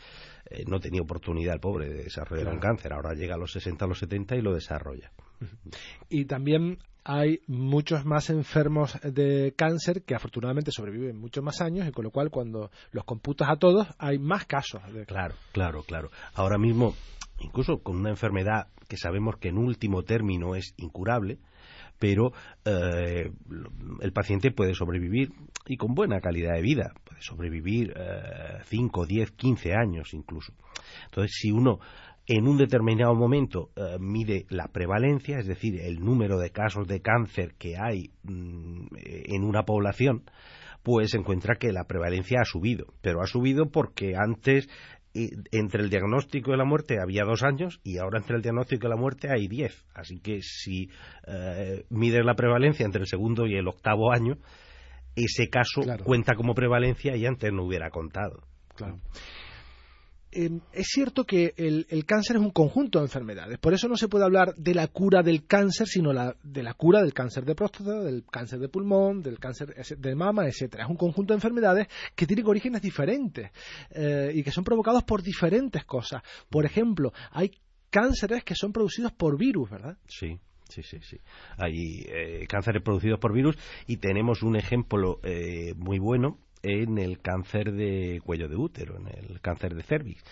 eh, 0.50 0.64
no 0.66 0.80
tenía 0.80 1.02
oportunidad 1.02 1.54
el 1.54 1.60
pobre 1.60 1.88
de 1.88 2.04
desarrollar 2.04 2.52
un 2.52 2.58
cáncer. 2.58 2.92
Ahora 2.92 3.14
llega 3.14 3.34
a 3.34 3.38
los 3.38 3.52
60, 3.52 3.84
a 3.84 3.88
los 3.88 3.98
70 3.98 4.36
y 4.36 4.42
lo 4.42 4.54
desarrolla. 4.54 5.12
Y 6.08 6.24
también 6.24 6.78
hay 7.04 7.40
muchos 7.46 8.04
más 8.04 8.30
enfermos 8.30 8.98
de 9.02 9.54
cáncer 9.56 10.02
que 10.02 10.16
afortunadamente 10.16 10.72
sobreviven 10.72 11.16
muchos 11.16 11.44
más 11.44 11.60
años 11.60 11.86
y 11.86 11.92
con 11.92 12.04
lo 12.04 12.10
cual 12.10 12.30
cuando 12.30 12.70
los 12.90 13.04
computas 13.04 13.48
a 13.48 13.56
todos 13.56 13.86
hay 13.98 14.18
más 14.18 14.46
casos. 14.46 14.82
De... 14.92 15.06
Claro, 15.06 15.36
claro, 15.52 15.84
claro. 15.84 16.10
Ahora 16.34 16.58
mismo, 16.58 16.96
incluso 17.38 17.78
con 17.78 17.96
una 17.96 18.10
enfermedad 18.10 18.68
que 18.88 18.96
sabemos 18.96 19.36
que 19.36 19.48
en 19.48 19.58
último 19.58 20.02
término 20.02 20.54
es 20.54 20.74
incurable, 20.76 21.38
pero 21.98 22.32
eh, 22.64 23.30
el 24.00 24.12
paciente 24.12 24.50
puede 24.50 24.74
sobrevivir 24.74 25.32
y 25.66 25.76
con 25.76 25.94
buena 25.94 26.20
calidad 26.20 26.54
de 26.54 26.62
vida, 26.62 26.92
puede 27.04 27.22
sobrevivir 27.22 27.94
5, 28.64 29.06
10, 29.06 29.30
15 29.32 29.74
años 29.74 30.12
incluso. 30.12 30.52
Entonces, 31.06 31.32
si 31.40 31.50
uno 31.50 31.80
en 32.26 32.48
un 32.48 32.58
determinado 32.58 33.14
momento 33.14 33.70
eh, 33.76 33.98
mide 34.00 34.46
la 34.48 34.68
prevalencia, 34.68 35.38
es 35.38 35.46
decir, 35.46 35.80
el 35.80 36.00
número 36.00 36.38
de 36.38 36.50
casos 36.50 36.86
de 36.88 37.00
cáncer 37.00 37.54
que 37.56 37.76
hay 37.76 38.10
mm, 38.24 38.86
en 38.96 39.44
una 39.44 39.62
población, 39.62 40.24
pues 40.82 41.14
encuentra 41.14 41.56
que 41.56 41.72
la 41.72 41.84
prevalencia 41.84 42.40
ha 42.40 42.44
subido. 42.44 42.86
Pero 43.00 43.20
ha 43.22 43.26
subido 43.26 43.70
porque 43.70 44.14
antes 44.16 44.68
entre 45.52 45.82
el 45.82 45.90
diagnóstico 45.90 46.52
y 46.52 46.56
la 46.56 46.64
muerte 46.64 46.96
había 47.00 47.24
dos 47.24 47.42
años 47.42 47.80
y 47.82 47.98
ahora 47.98 48.18
entre 48.18 48.36
el 48.36 48.42
diagnóstico 48.42 48.86
y 48.86 48.90
la 48.90 48.96
muerte 48.96 49.28
hay 49.30 49.48
diez. 49.48 49.84
Así 49.94 50.20
que 50.20 50.40
si 50.42 50.90
eh, 51.26 51.84
mides 51.90 52.24
la 52.24 52.34
prevalencia 52.34 52.84
entre 52.84 53.02
el 53.02 53.06
segundo 53.06 53.46
y 53.46 53.56
el 53.56 53.68
octavo 53.68 54.12
año, 54.12 54.36
ese 55.14 55.48
caso 55.48 55.82
cuenta 56.04 56.34
como 56.34 56.54
prevalencia 56.54 57.16
y 57.16 57.26
antes 57.26 57.52
no 57.52 57.64
hubiera 57.64 57.90
contado. 57.90 58.42
Claro. 58.74 58.98
Em, 60.36 60.60
es 60.70 60.88
cierto 60.88 61.24
que 61.24 61.54
el, 61.56 61.86
cáncer 62.04 62.36
es 62.36 62.42
un 62.42 62.50
conjunto 62.50 62.98
de 62.98 63.06
enfermedades. 63.06 63.58
Por 63.58 63.72
eso 63.72 63.88
no 63.88 63.96
se 63.96 64.06
puede 64.06 64.26
hablar 64.26 64.54
de 64.56 64.74
la 64.74 64.86
cura 64.86 65.22
del 65.22 65.46
cáncer, 65.46 65.86
sino 65.86 66.12
de 66.12 66.62
la 66.62 66.74
cura 66.74 67.00
del 67.00 67.14
cáncer 67.14 67.46
de 67.46 67.54
próstata, 67.54 68.00
del 68.02 68.22
cáncer 68.30 68.58
de 68.58 68.68
pulmón, 68.68 69.22
del 69.22 69.38
cáncer 69.38 69.74
de 69.74 70.14
mama, 70.14 70.46
etcétera. 70.46 70.84
Es 70.84 70.90
un 70.90 70.96
conjunto 70.96 71.32
de 71.32 71.38
enfermedades 71.38 71.86
que 72.14 72.26
tienen 72.26 72.46
orígenes 72.46 72.82
diferentes 72.82 73.50
eh, 73.90 74.30
y 74.34 74.42
que 74.42 74.50
son 74.50 74.62
provocados 74.62 75.04
por 75.04 75.22
diferentes 75.22 75.86
cosas. 75.86 76.22
Por 76.50 76.66
ejemplo, 76.66 77.14
hay 77.30 77.52
cánceres 77.88 78.44
que 78.44 78.54
son 78.54 78.74
producidos 78.74 79.12
por 79.12 79.38
virus, 79.38 79.70
¿verdad? 79.70 79.96
Sí. 80.06 80.38
Sí, 80.68 80.82
sí, 80.82 80.98
sí. 81.00 81.16
Hay 81.58 82.04
eh, 82.08 82.44
cánceres 82.48 82.82
producidos 82.82 83.20
por 83.20 83.32
virus 83.32 83.56
y 83.86 83.98
tenemos 83.98 84.42
un 84.42 84.56
ejemplo 84.56 85.20
eh, 85.22 85.74
muy 85.76 86.00
bueno 86.00 86.40
en 86.66 86.98
el 86.98 87.20
cáncer 87.20 87.72
de 87.72 88.20
cuello 88.24 88.48
de 88.48 88.56
útero, 88.56 88.96
en 88.96 89.06
el 89.06 89.40
cáncer 89.40 89.74
de 89.74 89.82
cervix. 89.82 90.22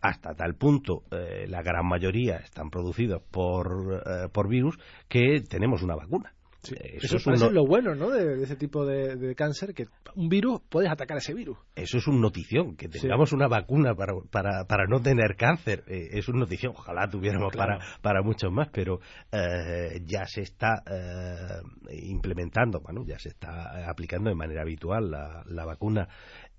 Hasta 0.00 0.34
tal 0.34 0.54
punto, 0.54 1.02
eh, 1.10 1.46
la 1.48 1.62
gran 1.62 1.86
mayoría 1.86 2.36
están 2.36 2.70
producidos 2.70 3.22
por, 3.30 4.02
eh, 4.06 4.28
por 4.32 4.48
virus 4.48 4.78
que 5.08 5.40
tenemos 5.48 5.82
una 5.82 5.96
vacuna. 5.96 6.32
Eso, 6.62 7.16
es 7.16 7.52
lo 7.52 7.66
bueno 7.66 7.94
¿no? 7.94 8.10
de, 8.10 8.42
ese 8.42 8.56
tipo 8.56 8.84
de, 8.84 9.34
cáncer, 9.34 9.72
que 9.74 9.86
un 10.14 10.28
virus, 10.28 10.60
puedes 10.68 10.90
atacar 10.90 11.16
ese 11.16 11.32
virus. 11.32 11.58
Eso 11.74 11.98
es 11.98 12.06
un 12.06 12.20
notición, 12.20 12.76
que 12.76 12.88
tengamos 12.88 13.32
una 13.32 13.48
vacuna 13.48 13.94
para, 13.94 14.12
para, 14.30 14.64
para, 14.66 14.86
no 14.86 15.00
tener 15.00 15.36
cáncer. 15.36 15.84
Eh, 15.86 16.10
es 16.12 16.28
una 16.28 16.40
notición, 16.40 16.74
ojalá 16.76 17.08
tuviéramos 17.08 17.54
para, 17.56 17.78
para 18.02 18.22
muchos 18.22 18.52
más, 18.52 18.68
pero 18.72 19.00
eh, 19.32 20.00
ya 20.04 20.26
se 20.26 20.42
está 20.42 20.82
eh, 20.86 21.96
implementando, 22.02 22.80
bueno, 22.80 23.04
ya 23.06 23.18
se 23.18 23.30
está 23.30 23.88
aplicando 23.88 24.28
de 24.28 24.36
manera 24.36 24.62
habitual 24.62 25.10
la, 25.10 25.42
la 25.46 25.64
vacuna 25.64 26.08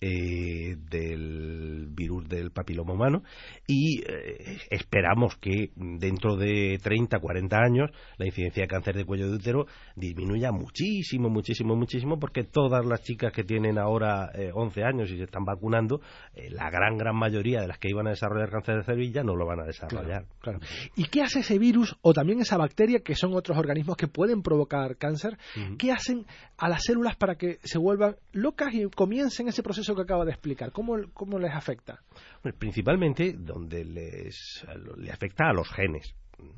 eh, 0.04 0.78
del 0.90 1.86
virus 1.92 2.28
del 2.28 2.50
papiloma 2.50 2.94
humano 2.94 3.22
y 3.68 4.02
eh, 4.02 4.58
esperamos 4.72 5.36
que 5.38 5.70
dentro 5.76 6.38
de 6.38 6.80
30, 6.82 7.20
40 7.20 7.56
años 7.56 7.92
la 8.18 8.26
incidencia 8.26 8.64
de 8.64 8.68
cáncer 8.68 8.96
de 8.96 9.06
cuello 9.06 9.30
de 9.30 9.36
útero 9.36 9.68
disminuya 9.96 10.52
muchísimo, 10.52 11.30
muchísimo, 11.30 11.76
muchísimo 11.76 12.20
porque 12.20 12.44
todas 12.44 12.84
las 12.84 13.04
chicas 13.04 13.32
que 13.32 13.44
tienen 13.44 13.78
ahora 13.78 14.32
11 14.56 14.80
eh, 14.80 14.84
años 14.84 15.12
y 15.12 15.18
se 15.18 15.26
están 15.26 15.46
vacunando, 15.46 16.02
la 16.50 16.72
gran, 16.72 16.98
gran 16.98 17.16
mayoría 17.16 17.62
de 17.62 17.68
las 17.68 17.78
que 17.78 17.90
iban 17.90 18.08
a 18.08 18.10
desarrollar 18.10 18.50
cáncer 18.50 18.78
de 18.78 18.84
cervilla 18.84 19.22
no 19.22 19.36
lo 19.36 19.46
van 19.46 19.60
a 19.60 19.66
desarrollar. 19.66 20.26
¿Y 20.96 21.06
qué 21.10 21.22
hace 21.22 21.42
ese 21.42 21.60
virus 21.60 21.96
o 22.02 22.14
también 22.14 22.40
esa 22.40 22.58
bacteria, 22.58 23.02
que 23.02 23.14
son 23.14 23.36
otros 23.36 23.56
organismos 23.56 23.98
que 23.98 24.08
pueden 24.08 24.42
provocar 24.42 24.98
cáncer? 24.98 25.38
¿Qué 25.78 25.92
hacen 25.92 26.26
a 26.58 26.70
las 26.70 26.82
células 26.84 27.16
para 27.18 27.36
que 27.36 27.60
se 27.64 27.78
vuelvan 27.78 28.16
locas 28.32 28.74
y 28.74 28.90
comiencen 28.90 29.48
ese 29.48 29.62
proceso 29.62 29.91
que 29.96 30.04
acaba 30.04 30.26
de 30.26 30.32
explicar? 30.32 30.72
¿Cómo, 30.72 30.98
cómo 31.14 31.40
les 31.40 31.54
afecta? 31.54 32.02
principalmente 32.58 33.34
donde 33.38 33.86
les, 33.86 34.66
le 34.98 35.12
afecta 35.12 35.50
a 35.50 35.54
los 35.54 35.70
genes. 35.70 36.16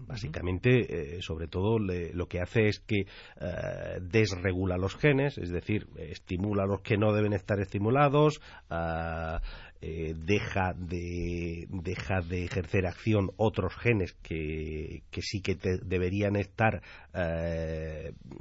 Básicamente, 0.07 1.17
eh, 1.17 1.21
sobre 1.21 1.47
todo, 1.47 1.77
lo 1.77 2.27
que 2.27 2.39
hace 2.39 2.67
es 2.67 2.79
que 2.79 3.01
eh, 3.01 3.99
desregula 4.01 4.77
los 4.77 4.95
genes, 4.95 5.37
es 5.37 5.49
decir, 5.49 5.87
estimula 5.97 6.63
a 6.63 6.67
los 6.67 6.81
que 6.81 6.97
no 6.97 7.13
deben 7.13 7.33
estar 7.33 7.59
estimulados, 7.59 8.39
ah, 8.69 9.41
eh, 9.81 10.13
deja, 10.15 10.73
de, 10.77 11.67
deja 11.69 12.21
de 12.21 12.45
ejercer 12.45 12.85
acción 12.85 13.31
otros 13.35 13.75
genes 13.75 14.13
que, 14.23 15.03
que 15.11 15.21
sí 15.21 15.41
que 15.41 15.57
deberían 15.83 16.37
estar, 16.37 16.81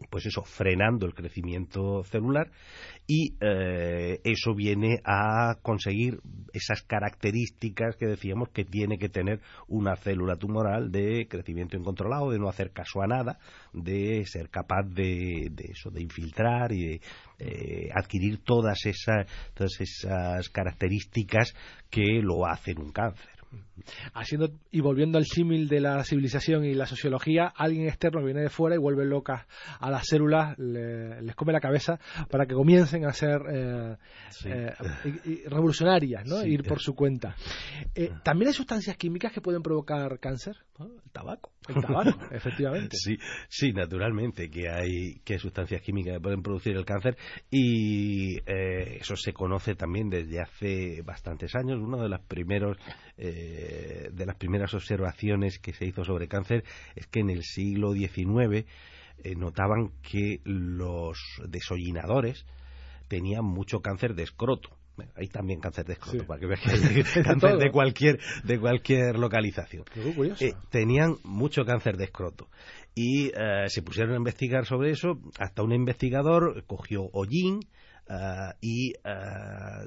pues 0.09 0.27
eso, 0.27 0.43
frenando 0.45 1.07
el 1.07 1.15
crecimiento 1.15 2.05
celular 2.05 2.53
y 3.15 3.37
eh, 3.43 4.21
eso 4.25 4.55
viene 4.55 5.03
a 5.05 5.57
conseguir 5.61 6.19
esas 6.55 6.81
características 6.81 7.95
que 7.97 8.07
decíamos 8.07 8.49
que 8.49 8.65
tiene 8.65 8.97
que 8.97 9.11
tener 9.11 9.43
una 9.69 9.97
célula 9.97 10.37
tumoral 10.37 10.91
de 10.91 11.27
crecimiento 11.29 11.77
incontrolado, 11.77 12.31
de 12.31 12.39
no 12.39 12.49
hacer 12.49 12.71
caso 12.71 13.03
a 13.03 13.07
nada, 13.07 13.39
de 13.75 14.25
ser 14.25 14.49
capaz 14.49 14.85
de, 14.85 15.49
de 15.51 15.73
eso, 15.73 15.91
de 15.91 16.01
infiltrar 16.01 16.73
y 16.73 16.87
de 16.87 17.01
eh, 17.39 17.91
adquirir 17.95 18.43
todas 18.45 18.79
esas, 18.87 19.27
todas 19.53 19.79
esas 19.79 20.49
características 20.49 21.53
que 21.91 22.23
lo 22.23 22.47
hacen 22.47 22.79
un 22.79 22.93
cáncer. 22.93 23.29
Haciendo 24.15 24.51
y 24.71 24.81
volviendo 24.81 25.19
al 25.19 25.25
símil 25.25 25.69
de 25.69 25.81
la 25.81 26.03
civilización 26.05 26.65
y 26.65 26.75
la 26.75 26.87
sociología, 26.87 27.53
alguien 27.57 27.87
externo 27.87 28.25
viene 28.25 28.43
de 28.43 28.49
fuera 28.49 28.77
y 28.77 28.79
vuelve 28.79 29.05
locas 29.05 29.47
a 29.79 29.91
las 29.91 30.07
células, 30.07 30.59
les 30.59 31.35
come 31.35 31.53
la 31.53 31.61
cabeza 31.61 31.99
para 32.31 32.47
que 32.47 32.55
comiencen 32.55 33.05
a 33.05 33.13
ser 33.13 33.41
eh, 33.53 33.97
eh, 34.45 34.73
revolucionarias, 35.47 36.27
¿no? 36.27 36.45
ir 36.45 36.63
por 36.65 36.81
su 36.81 36.95
cuenta. 36.95 37.35
También 38.23 38.49
hay 38.49 38.55
sustancias 38.55 38.97
químicas 38.97 39.33
que 39.33 39.41
pueden 39.41 39.63
provocar 39.63 40.19
cáncer. 40.19 40.57
El 40.81 41.11
tabaco. 41.13 41.51
El 41.69 41.75
tabaco, 41.83 42.19
efectivamente. 42.35 42.97
Sí, 42.97 43.17
sí, 43.49 43.73
naturalmente 43.73 44.51
que 44.51 44.69
hay, 44.69 45.21
que 45.25 45.39
sustancias 45.39 45.81
químicas 45.83 46.15
que 46.15 46.21
pueden 46.21 46.43
producir 46.43 46.77
el 46.77 46.85
cáncer 46.85 47.17
y 47.51 48.39
eh, 48.47 48.99
eso 49.01 49.17
se 49.17 49.33
conoce 49.33 49.75
también 49.75 50.09
desde 50.09 50.41
hace 50.41 51.03
bastantes 51.03 51.55
años. 51.55 51.79
Una 51.81 52.03
de 52.03 52.09
las 52.09 52.21
primeros 52.21 52.79
eh, 53.17 53.72
de 54.13 54.27
las 54.27 54.37
primeras 54.37 54.75
observaciones 54.75 55.59
que 55.59 55.73
se 55.73 55.87
hizo 55.87 56.05
sobre 56.05 56.29
cáncer 56.29 56.65
es 56.95 57.07
que 57.07 57.21
en 57.21 57.31
el 57.31 57.43
siglo 57.43 57.93
XIX 57.93 58.67
eh, 59.25 59.35
notaban 59.37 59.93
que 60.03 60.41
los 60.45 61.19
desollinadores 61.49 62.45
tenían 63.09 63.45
mucho 63.45 63.81
cáncer 63.81 64.15
de 64.15 64.25
escroto 64.25 64.71
hay 65.17 65.29
también 65.29 65.61
cáncer 65.61 65.87
de 65.87 65.95
escroto, 65.95 66.27
para 66.27 66.41
que 66.41 66.47
veas 66.47 66.61
que 67.15 67.19
hay 67.19 67.25
cáncer 67.25 67.57
de 67.57 67.71
cualquier, 67.71 68.19
de 68.45 68.59
cualquier 68.59 69.19
localización. 69.19 69.85
Eh, 70.41 70.53
tenían 70.71 71.17
mucho 71.25 71.65
cáncer 71.65 71.97
de 71.97 72.05
escroto. 72.05 72.49
Y 72.95 73.29
eh, 73.29 73.69
se 73.69 73.83
pusieron 73.83 74.13
a 74.15 74.17
investigar 74.17 74.67
sobre 74.67 74.91
eso. 74.91 75.19
Hasta 75.39 75.63
un 75.63 75.73
investigador 75.73 76.65
cogió 76.67 77.05
hollín, 77.13 77.61
eh, 78.09 78.15
y 78.61 78.93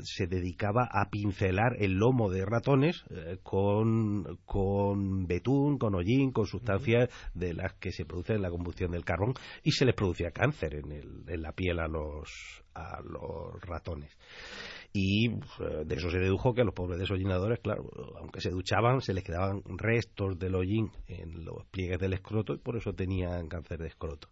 se 0.03 0.27
dedicaba 0.27 0.87
a 0.91 1.09
pincelar 1.09 1.75
el 1.79 1.93
lomo 1.93 2.29
de 2.29 2.45
ratones 2.45 3.03
con, 3.43 4.39
con 4.45 5.27
betún, 5.27 5.77
con 5.77 5.95
hollín, 5.95 6.31
con 6.31 6.45
sustancias 6.45 7.09
de 7.33 7.53
las 7.53 7.73
que 7.73 7.91
se 7.91 8.05
producen 8.05 8.37
en 8.37 8.41
la 8.41 8.49
combustión 8.49 8.91
del 8.91 9.05
carbón 9.05 9.33
y 9.63 9.71
se 9.71 9.85
les 9.85 9.95
producía 9.95 10.31
cáncer 10.31 10.75
en, 10.75 10.91
el, 10.91 11.23
en 11.27 11.41
la 11.41 11.51
piel 11.51 11.79
a 11.79 11.87
los, 11.87 12.63
a 12.73 13.01
los 13.01 13.61
ratones 13.61 14.15
y 14.95 15.27
eh, 15.27 15.83
de 15.85 15.95
eso 15.95 16.09
se 16.09 16.19
dedujo 16.19 16.53
que 16.53 16.63
los 16.63 16.73
pobres 16.73 16.97
desollinadores, 16.97 17.59
claro, 17.59 17.83
aunque 18.17 18.39
se 18.39 18.49
duchaban, 18.49 19.01
se 19.01 19.13
les 19.13 19.25
quedaban 19.25 19.61
restos 19.65 20.39
del 20.39 20.55
hollín 20.55 20.89
en 21.07 21.43
los 21.43 21.65
pliegues 21.65 21.99
del 21.99 22.13
escroto 22.13 22.53
y 22.53 22.59
por 22.59 22.77
eso 22.77 22.93
tenían 22.93 23.49
cáncer 23.49 23.79
de 23.79 23.87
escroto. 23.87 24.29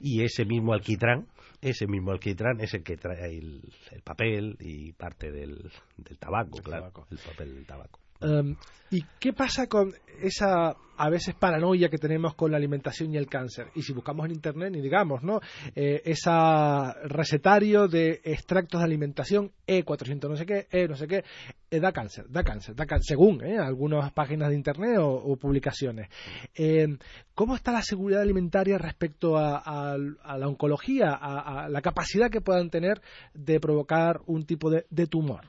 Y 0.00 0.24
ese 0.24 0.44
mismo 0.44 0.72
alquitrán, 0.72 1.28
ese 1.60 1.86
mismo 1.86 2.12
alquitrán 2.12 2.60
es 2.60 2.74
el 2.74 2.82
que 2.82 2.96
trae 2.96 3.38
el, 3.38 3.62
papel 4.04 4.56
y 4.60 4.92
parte 4.92 5.30
del, 5.30 5.70
tabaco, 6.18 6.58
claro, 6.62 6.92
el 7.10 7.18
papel 7.18 7.54
del 7.54 7.66
tabaco. 7.66 8.00
Em, 8.20 8.56
¿Y 8.90 9.04
qué 9.20 9.32
pasa 9.32 9.66
con 9.66 9.92
esa 10.20 10.76
a 10.98 11.08
veces 11.10 11.34
paranoia 11.36 11.88
que 11.88 11.98
tenemos 11.98 12.34
con 12.34 12.50
la 12.50 12.56
alimentación 12.56 13.14
y 13.14 13.16
el 13.16 13.28
cáncer. 13.28 13.68
Y 13.76 13.82
si 13.82 13.92
buscamos 13.92 14.26
en 14.26 14.32
internet, 14.32 14.72
ni 14.72 14.80
digamos, 14.80 15.22
¿no? 15.22 15.40
Eh, 15.74 16.02
esa 16.04 16.92
recetario 17.04 17.86
de 17.86 18.20
extractos 18.24 18.80
de 18.80 18.84
alimentación 18.84 19.52
E400 19.66 20.28
no 20.28 20.36
sé 20.36 20.44
qué, 20.44 20.66
E 20.72 20.88
no 20.88 20.96
sé 20.96 21.06
qué, 21.06 21.22
eh, 21.70 21.78
da 21.78 21.92
cáncer, 21.92 22.26
da 22.28 22.42
cáncer, 22.42 22.74
da 22.74 22.84
cáncer, 22.84 23.16
según 23.16 23.44
¿eh? 23.44 23.58
algunas 23.58 24.12
páginas 24.12 24.48
de 24.48 24.56
internet 24.56 24.98
o, 25.00 25.36
publicaciones. 25.36 26.08
Eh, 26.56 26.98
¿Cómo 27.32 27.54
está 27.54 27.70
la 27.70 27.82
seguridad 27.82 28.22
alimentaria 28.22 28.76
respecto 28.76 29.36
a, 29.36 29.96
la 29.96 30.48
oncología, 30.48 31.12
a, 31.12 31.68
la 31.68 31.80
capacidad 31.80 32.28
que 32.28 32.40
puedan 32.40 32.70
tener 32.70 33.00
de 33.34 33.60
provocar 33.60 34.20
un 34.26 34.44
tipo 34.44 34.68
de 34.70 35.06
tumor? 35.06 35.42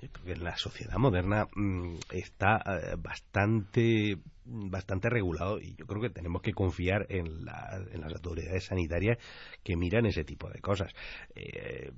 Yo 0.00 0.08
creo 0.10 0.24
que 0.24 0.36
la 0.36 0.56
sociedad 0.56 0.96
moderna 0.96 1.48
mm, 1.54 1.96
está 2.10 2.62
eh, 2.66 2.96
bastante 2.96 4.18
bastante 4.48 5.08
regulado 5.10 5.60
y 5.60 5.74
yo 5.74 5.86
creo 5.86 6.02
que 6.02 6.10
tenemos 6.10 6.42
que 6.42 6.52
confiar 6.52 7.06
en, 7.08 7.44
las 7.44 8.14
autoridades 8.14 8.64
sanitarias 8.64 9.18
que 9.62 9.76
miran 9.76 10.06
ese 10.06 10.24
tipo 10.24 10.48
de 10.50 10.60
cosas. 10.60 10.92
Eh, 11.34 11.92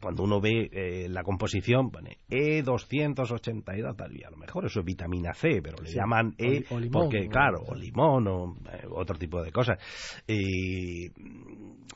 cuando 0.00 0.22
uno 0.22 0.40
ve 0.40 0.70
eh, 0.72 1.08
la 1.08 1.22
composición, 1.22 1.90
pone 1.90 2.18
E282 2.30 3.96
tal, 3.96 4.16
y 4.16 4.24
a 4.24 4.30
lo 4.30 4.36
mejor 4.36 4.66
eso 4.66 4.80
es 4.80 4.86
vitamina 4.86 5.34
C, 5.34 5.60
pero 5.62 5.82
le 5.82 5.92
llaman 5.92 6.34
E 6.38 6.64
porque, 6.90 7.28
claro, 7.28 7.62
o 7.66 7.74
limón 7.74 8.26
o 8.28 8.54
otro 8.90 9.18
tipo 9.18 9.42
de 9.42 9.52
cosas. 9.52 9.78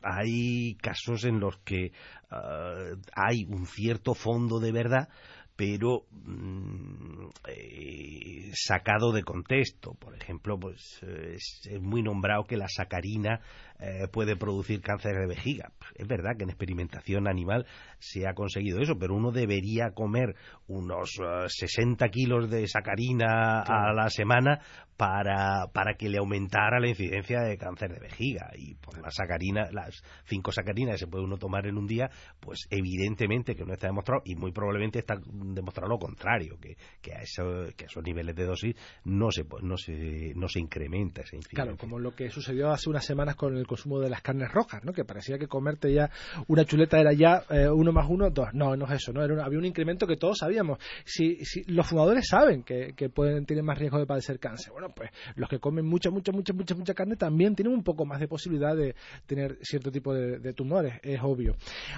hay 0.02 0.74
casos 0.76 1.24
en 1.24 1.40
los 1.40 1.58
que 1.58 1.92
Ah, 2.28 2.94
hay 3.14 3.44
un 3.44 3.66
cierto 3.66 4.12
fondo 4.14 4.58
de 4.58 4.72
verdad 4.72 5.08
pero 5.56 6.04
mm, 6.10 7.28
eh, 7.48 8.50
sacado 8.54 9.12
de 9.12 9.22
contexto. 9.22 9.94
Por 9.94 10.14
ejemplo, 10.14 10.58
pues 10.58 11.02
es, 11.02 11.68
muy 11.80 12.02
nombrado 12.02 12.44
que 12.44 12.56
la 12.56 12.68
sacarina 12.68 13.40
eh, 13.78 14.08
puede 14.10 14.36
producir 14.36 14.80
cáncer 14.80 15.16
de 15.16 15.26
vejiga. 15.26 15.72
Es 15.94 16.06
verdad 16.06 16.36
que 16.36 16.44
en 16.44 16.50
experimentación 16.50 17.28
animal 17.28 17.66
se 17.98 18.26
ha 18.26 18.34
conseguido 18.34 18.80
eso, 18.80 18.98
pero 18.98 19.14
uno 19.14 19.32
debería 19.32 19.90
comer 19.94 20.34
unos 20.66 21.18
60 21.46 22.04
eh, 22.04 22.10
kilos 22.10 22.50
de 22.50 22.66
sacarina 22.66 23.60
a 23.60 23.92
la 23.92 24.08
semana 24.08 24.60
para, 24.96 25.66
para 25.72 25.94
que 25.94 26.08
le 26.08 26.18
aumentara 26.18 26.80
la 26.80 26.88
incidencia 26.88 27.40
de 27.40 27.58
cáncer 27.58 27.92
de 27.92 28.00
vejiga. 28.00 28.50
Y 28.56 28.74
por 28.76 28.98
la 28.98 29.10
sacarina, 29.10 29.68
las 29.72 30.02
cinco 30.24 30.52
sacarinas 30.52 30.94
que 30.94 30.98
se 31.00 31.06
puede 31.06 31.24
uno 31.24 31.36
tomar 31.36 31.66
en 31.66 31.76
un 31.76 31.86
día, 31.86 32.10
pues 32.40 32.66
evidentemente 32.70 33.54
que 33.54 33.64
no 33.64 33.74
está 33.74 33.88
demostrado 33.88 34.22
y 34.24 34.34
muy 34.36 34.52
probablemente 34.52 34.98
está 34.98 35.16
demostrado 35.26 35.88
lo 35.88 35.98
contrario, 35.98 36.58
que, 36.60 36.76
que, 37.02 37.12
a, 37.12 37.20
eso, 37.20 37.66
que 37.76 37.84
a 37.84 37.88
esos 37.88 38.02
niveles 38.02 38.34
de 38.34 38.44
dosis 38.44 38.74
no 39.04 39.30
se, 39.30 39.44
no 39.62 39.76
se, 39.76 40.32
no 40.34 40.48
se 40.48 40.60
incrementa 40.60 41.22
esa 41.22 41.36
incidencia. 41.36 41.64
Claro, 41.64 41.76
como 41.76 41.98
lo 41.98 42.14
que 42.14 42.30
sucedió 42.30 42.70
hace 42.70 42.88
unas 42.88 43.04
semanas 43.04 43.36
con 43.36 43.56
el 43.56 43.65
consumo 43.66 44.00
de 44.00 44.10
las 44.10 44.22
carnes 44.22 44.50
rojas, 44.52 44.84
¿no? 44.84 44.92
que 44.92 45.04
parecía 45.04 45.38
que 45.38 45.46
comerte 45.46 45.92
ya 45.92 46.10
una 46.48 46.64
chuleta 46.64 46.98
era 46.98 47.12
ya 47.12 47.42
eh, 47.50 47.68
uno 47.68 47.92
más 47.92 48.06
uno, 48.08 48.30
dos. 48.30 48.48
No, 48.52 48.76
no 48.76 48.86
es 48.86 49.02
eso, 49.02 49.12
¿no? 49.12 49.22
Había 49.22 49.58
un 49.58 49.64
incremento 49.64 50.06
que 50.06 50.16
todos 50.16 50.38
sabíamos. 50.38 50.78
Si, 51.04 51.38
los 51.66 51.86
fumadores 51.86 52.28
saben 52.28 52.62
que, 52.62 52.94
pueden 53.14 53.46
tener 53.46 53.62
más 53.62 53.78
riesgo 53.78 53.98
de 53.98 54.06
padecer 54.06 54.38
cáncer, 54.38 54.72
bueno, 54.72 54.88
pues 54.94 55.10
los 55.36 55.48
que 55.48 55.58
comen 55.58 55.86
mucha, 55.86 56.10
mucha, 56.10 56.32
mucha, 56.32 56.52
mucha, 56.52 56.74
mucha 56.74 56.94
carne 56.94 57.16
también 57.16 57.54
tienen 57.54 57.72
un 57.72 57.82
poco 57.82 58.04
más 58.04 58.20
de 58.20 58.28
posibilidad 58.28 58.76
de 58.76 58.94
tener 59.26 59.58
cierto 59.62 59.90
tipo 59.90 60.12
de, 60.12 60.52
tumores, 60.52 60.94
es 61.02 61.20
obvio. 61.22 61.56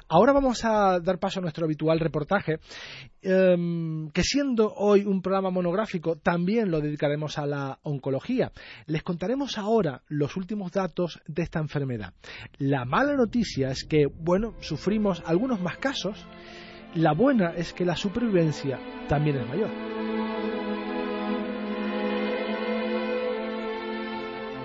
Ahora 0.08 0.32
vamos 0.32 0.64
a 0.64 1.00
dar 1.00 1.18
paso 1.18 1.38
a 1.38 1.42
nuestro 1.42 1.64
habitual 1.64 2.00
reportaje, 2.00 2.58
em, 3.22 4.10
que 4.10 4.22
siendo 4.22 4.72
hoy 4.74 5.04
un 5.04 5.22
programa 5.22 5.50
monográfico, 5.50 6.16
también 6.16 6.70
lo 6.70 6.80
dedicaremos 6.80 7.38
a 7.38 7.46
la 7.46 7.78
oncología. 7.82 8.52
Les 8.86 9.02
contaremos 9.02 9.58
ahora 9.58 10.02
los 10.08 10.36
últimos 10.36 10.72
datos 10.72 11.20
de 11.26 11.42
esta 11.42 11.57
enfermedad. 11.60 12.14
La 12.58 12.84
mala 12.84 13.14
noticia 13.14 13.70
es 13.70 13.84
que, 13.84 14.06
bueno, 14.06 14.54
sufrimos 14.60 15.22
algunos 15.26 15.60
más 15.60 15.78
casos. 15.78 16.26
La 16.94 17.12
buena 17.12 17.50
es 17.56 17.72
que 17.72 17.84
la 17.84 17.96
supervivencia 17.96 18.78
también 19.08 19.36
es 19.36 19.48
mayor. 19.48 20.17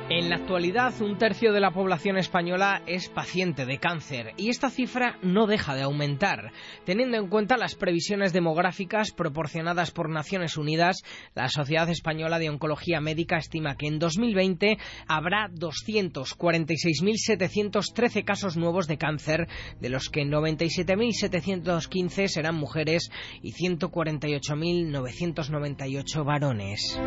En 0.09 0.29
la 0.29 0.35
actualidad, 0.35 0.93
un 1.01 1.17
tercio 1.17 1.53
de 1.53 1.61
la 1.61 1.71
población 1.71 2.17
española 2.17 2.81
es 2.85 3.07
paciente 3.07 3.65
de 3.65 3.77
cáncer 3.77 4.33
y 4.35 4.49
esta 4.49 4.69
cifra 4.69 5.17
no 5.21 5.47
deja 5.47 5.75
de 5.75 5.83
aumentar. 5.83 6.51
Teniendo 6.83 7.15
en 7.17 7.29
cuenta 7.29 7.55
las 7.55 7.75
previsiones 7.75 8.33
demográficas 8.33 9.13
proporcionadas 9.13 9.91
por 9.91 10.09
Naciones 10.09 10.57
Unidas, 10.57 11.03
la 11.35 11.47
Sociedad 11.47 11.89
Española 11.89 12.37
de 12.37 12.49
Oncología 12.49 12.99
Médica 12.99 13.37
estima 13.37 13.77
que 13.77 13.87
en 13.87 13.97
2020 13.97 14.77
habrá 15.07 15.49
246.713 15.51 18.25
casos 18.25 18.57
nuevos 18.57 18.87
de 18.87 18.97
cáncer, 18.97 19.47
de 19.79 19.87
los 19.87 20.09
que 20.09 20.25
97.715 20.25 22.27
serán 22.27 22.55
mujeres 22.55 23.09
y 23.41 23.53
148.998 23.53 26.25
varones. 26.25 26.99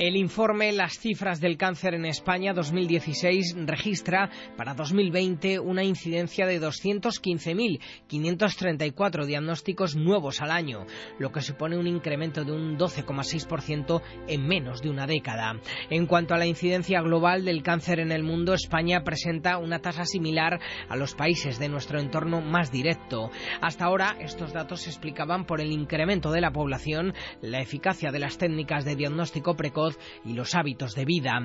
El 0.00 0.16
informe 0.16 0.72
Las 0.72 0.98
cifras 0.98 1.40
del 1.42 1.58
cáncer 1.58 1.92
en 1.92 2.06
España 2.06 2.54
2016 2.54 3.54
registra 3.66 4.30
para 4.56 4.72
2020 4.72 5.60
una 5.60 5.84
incidencia 5.84 6.46
de 6.46 6.58
215.534 6.58 9.26
diagnósticos 9.26 9.96
nuevos 9.96 10.40
al 10.40 10.52
año, 10.52 10.86
lo 11.18 11.32
que 11.32 11.42
supone 11.42 11.76
un 11.76 11.86
incremento 11.86 12.46
de 12.46 12.52
un 12.52 12.78
12,6% 12.78 14.00
en 14.26 14.48
menos 14.48 14.80
de 14.80 14.88
una 14.88 15.06
década. 15.06 15.60
En 15.90 16.06
cuanto 16.06 16.32
a 16.32 16.38
la 16.38 16.46
incidencia 16.46 17.02
global 17.02 17.44
del 17.44 17.62
cáncer 17.62 18.00
en 18.00 18.10
el 18.10 18.22
mundo, 18.22 18.54
España 18.54 19.04
presenta 19.04 19.58
una 19.58 19.80
tasa 19.80 20.06
similar 20.06 20.60
a 20.88 20.96
los 20.96 21.14
países 21.14 21.58
de 21.58 21.68
nuestro 21.68 22.00
entorno 22.00 22.40
más 22.40 22.72
directo. 22.72 23.30
Hasta 23.60 23.84
ahora, 23.84 24.16
estos 24.18 24.54
datos 24.54 24.80
se 24.80 24.88
explicaban 24.88 25.44
por 25.44 25.60
el 25.60 25.72
incremento 25.72 26.32
de 26.32 26.40
la 26.40 26.52
población, 26.52 27.12
la 27.42 27.60
eficacia 27.60 28.10
de 28.10 28.20
las 28.20 28.38
técnicas 28.38 28.86
de 28.86 28.96
diagnóstico 28.96 29.56
precoz 29.56 29.89
y 30.24 30.32
los 30.32 30.54
hábitos 30.54 30.94
de 30.94 31.04
vida. 31.04 31.40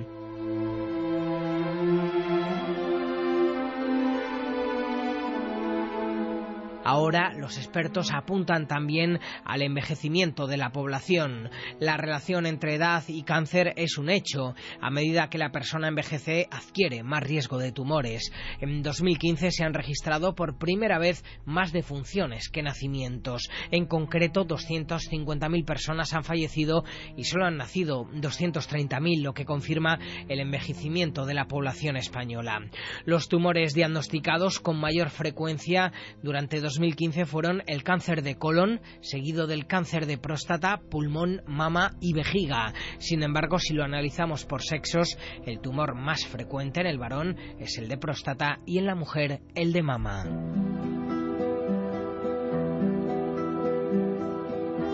Ahora 6.86 7.34
los 7.34 7.58
expertos 7.58 8.12
apuntan 8.14 8.68
también 8.68 9.20
al 9.44 9.64
envejecimiento 9.64 10.46
de 10.46 10.58
la 10.58 10.72
población. 10.72 11.50
La 11.80 11.98
relación 11.98 12.46
entre 12.46 12.76
edad 12.76 13.04
y 13.08 13.24
cáncer 13.24 13.74
es 13.76 13.98
un 13.98 14.12
hecho. 14.12 14.54
A 14.80 14.92
medida 14.92 15.28
que 15.32 15.40
la 15.40 15.52
persona 15.52 15.88
envejece, 15.88 16.48
adquiere 16.52 17.02
más 17.02 17.24
riesgo 17.24 17.58
de 17.58 17.72
tumores. 17.72 18.32
En 18.62 18.84
2015 18.84 19.50
se 19.50 19.64
han 19.64 19.74
registrado 19.74 20.36
por 20.36 20.60
primera 20.60 21.00
vez 21.00 21.24
más 21.44 21.72
defunciones 21.72 22.50
que 22.50 22.62
nacimientos. 22.62 23.50
En 23.72 23.88
concreto, 23.88 24.46
250.000 24.46 25.66
personas 25.66 26.14
han 26.14 26.24
fallecido 26.24 26.84
y 27.18 27.24
solo 27.24 27.46
han 27.46 27.58
nacido 27.58 28.06
230.000, 28.12 29.24
lo 29.24 29.34
que 29.34 29.46
confirma 29.46 29.98
el 30.30 30.40
envejecimiento 30.40 31.26
de 31.26 31.34
la 31.34 31.48
población 31.48 31.98
española. 31.98 32.60
Los 33.06 33.28
tumores 33.28 33.74
diagnosticados 33.74 34.60
con 34.60 34.80
mayor 34.80 35.10
frecuencia 35.10 35.92
durante 36.22 36.62
2015 36.76 37.26
fueron 37.26 37.64
el 37.68 37.84
cáncer 37.84 38.22
de 38.22 38.36
colon, 38.36 38.82
seguido 39.00 39.48
del 39.48 39.66
cáncer 39.66 40.06
de 40.06 40.18
próstata, 40.18 40.82
pulmón, 40.90 41.42
mama 41.48 41.96
y 42.02 42.12
vejiga. 42.12 42.74
Sin 42.98 43.24
embargo, 43.24 43.60
si 43.60 43.74
lo 43.74 43.86
analizamos 43.86 44.44
por 44.44 44.62
sexos, 44.62 45.18
el 45.46 45.62
tumor 45.62 45.96
más 45.96 46.26
frecuente 46.26 46.82
en 46.82 46.88
el 46.88 46.98
varón 46.98 47.38
es 47.60 47.78
el 47.78 47.88
de 47.88 47.98
próstata 47.98 48.60
y 48.66 48.78
en 48.78 48.88
la 48.88 48.96
mujer 48.96 49.40
el 49.56 49.72
de 49.72 49.84
mama. 49.84 50.26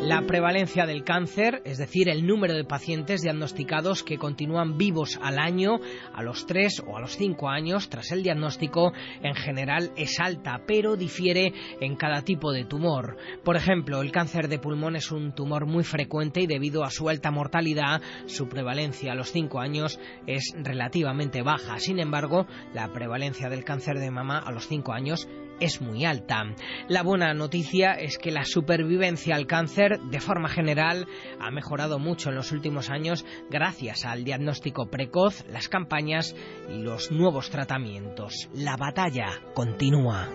La 0.01 0.23
prevalencia 0.23 0.87
del 0.87 1.03
cáncer, 1.03 1.61
es 1.63 1.77
decir, 1.77 2.09
el 2.09 2.25
número 2.25 2.55
de 2.55 2.63
pacientes 2.63 3.21
diagnosticados 3.21 4.01
que 4.01 4.17
continúan 4.17 4.75
vivos 4.75 5.19
al 5.21 5.37
año, 5.37 5.79
a 6.11 6.23
los 6.23 6.47
3 6.47 6.85
o 6.87 6.97
a 6.97 7.01
los 7.01 7.15
5 7.17 7.47
años 7.47 7.87
tras 7.87 8.11
el 8.11 8.23
diagnóstico, 8.23 8.93
en 9.21 9.35
general 9.35 9.91
es 9.95 10.19
alta, 10.19 10.63
pero 10.65 10.95
difiere 10.95 11.53
en 11.79 11.95
cada 11.95 12.23
tipo 12.23 12.51
de 12.51 12.65
tumor. 12.65 13.15
Por 13.43 13.55
ejemplo, 13.55 14.01
el 14.01 14.11
cáncer 14.11 14.47
de 14.47 14.57
pulmón 14.57 14.95
es 14.95 15.11
un 15.11 15.35
tumor 15.35 15.67
muy 15.67 15.83
frecuente 15.83 16.41
y 16.41 16.47
debido 16.47 16.83
a 16.83 16.89
su 16.89 17.07
alta 17.07 17.29
mortalidad, 17.29 18.01
su 18.25 18.49
prevalencia 18.49 19.11
a 19.11 19.15
los 19.15 19.31
5 19.31 19.59
años 19.59 19.99
es 20.25 20.51
relativamente 20.57 21.43
baja. 21.43 21.77
Sin 21.77 21.99
embargo, 21.99 22.47
la 22.73 22.91
prevalencia 22.91 23.49
del 23.49 23.63
cáncer 23.63 23.99
de 23.99 24.09
mama 24.09 24.39
a 24.39 24.51
los 24.51 24.67
5 24.67 24.93
años 24.93 25.29
es 25.61 25.79
muy 25.79 26.03
alta. 26.03 26.43
La 26.89 27.03
buena 27.03 27.33
noticia 27.33 27.93
es 27.93 28.17
que 28.17 28.31
la 28.31 28.43
supervivencia 28.43 29.35
al 29.35 29.47
cáncer, 29.47 29.99
de 30.01 30.19
forma 30.19 30.49
general, 30.49 31.07
ha 31.39 31.51
mejorado 31.51 31.99
mucho 31.99 32.29
en 32.29 32.35
los 32.35 32.51
últimos 32.51 32.89
años 32.89 33.25
gracias 33.49 34.03
al 34.03 34.25
diagnóstico 34.25 34.87
precoz, 34.87 35.45
las 35.47 35.69
campañas 35.69 36.35
y 36.69 36.81
los 36.81 37.11
nuevos 37.11 37.49
tratamientos. 37.49 38.49
La 38.53 38.75
batalla 38.75 39.29
continúa. 39.53 40.27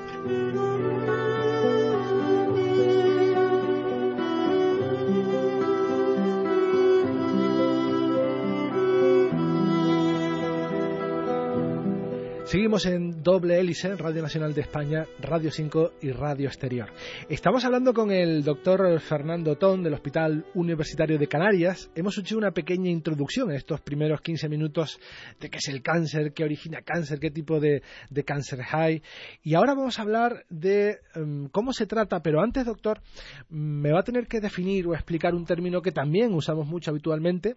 Seguimos 12.46 12.86
en 12.86 13.24
doble 13.24 13.58
hélice, 13.58 13.96
Radio 13.96 14.22
Nacional 14.22 14.54
de 14.54 14.60
España, 14.60 15.04
Radio 15.18 15.50
5 15.50 15.94
y 16.00 16.12
Radio 16.12 16.46
Exterior. 16.46 16.92
Estamos 17.28 17.64
hablando 17.64 17.92
con 17.92 18.12
el 18.12 18.44
doctor 18.44 19.00
Fernando 19.00 19.56
Ton 19.56 19.82
del 19.82 19.94
Hospital 19.94 20.46
Universitario 20.54 21.18
de 21.18 21.26
Canarias. 21.26 21.90
Hemos 21.96 22.16
hecho 22.18 22.38
una 22.38 22.52
pequeña 22.52 22.88
introducción 22.88 23.50
en 23.50 23.56
estos 23.56 23.80
primeros 23.80 24.20
15 24.20 24.48
minutos 24.48 25.00
de 25.40 25.50
qué 25.50 25.58
es 25.58 25.66
el 25.66 25.82
cáncer, 25.82 26.32
qué 26.32 26.44
origina 26.44 26.82
cáncer, 26.82 27.18
qué 27.18 27.32
tipo 27.32 27.58
de, 27.58 27.82
cáncer 28.24 28.60
hay. 28.70 29.02
Y 29.42 29.54
ahora 29.54 29.74
vamos 29.74 29.98
a 29.98 30.02
hablar 30.02 30.44
de 30.48 31.00
em, 31.16 31.48
cómo 31.48 31.72
se 31.72 31.86
trata, 31.86 32.22
pero 32.22 32.40
antes, 32.40 32.64
doctor, 32.64 33.00
me 33.48 33.90
va 33.90 34.00
a 34.00 34.04
tener 34.04 34.28
que 34.28 34.40
definir 34.40 34.86
o 34.86 34.94
explicar 34.94 35.34
un 35.34 35.46
término 35.46 35.82
que 35.82 35.90
también 35.90 36.32
usamos 36.32 36.68
mucho 36.68 36.92
habitualmente, 36.92 37.56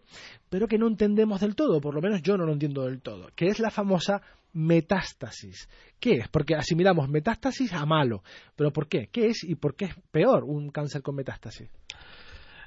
pero 0.49 0.67
que 0.67 0.79
no 0.79 0.87
entendemos 0.87 1.41
del 1.41 1.53
todo, 1.53 1.79
por 1.79 1.93
lo 1.93 2.01
menos 2.01 2.23
yo 2.23 2.37
no 2.37 2.47
lo 2.47 2.53
entiendo 2.53 2.85
del 2.85 3.01
todo, 3.01 3.29
que 3.35 3.49
es 3.49 3.59
la 3.59 3.69
famosa 3.69 4.23
metástasis. 4.53 5.69
¿Qué 5.99 6.13
es? 6.13 6.27
Porque 6.29 6.55
asimilamos 6.55 7.09
metástasis 7.09 7.73
a 7.73 7.85
malo. 7.85 8.23
¿Pero 8.55 8.71
por 8.71 8.87
qué? 8.87 9.09
¿Qué 9.11 9.27
es 9.27 9.43
y 9.43 9.55
por 9.55 9.75
qué 9.75 9.85
es 9.85 9.95
peor 10.11 10.43
un 10.43 10.69
cáncer 10.69 11.01
con 11.01 11.15
metástasis? 11.15 11.69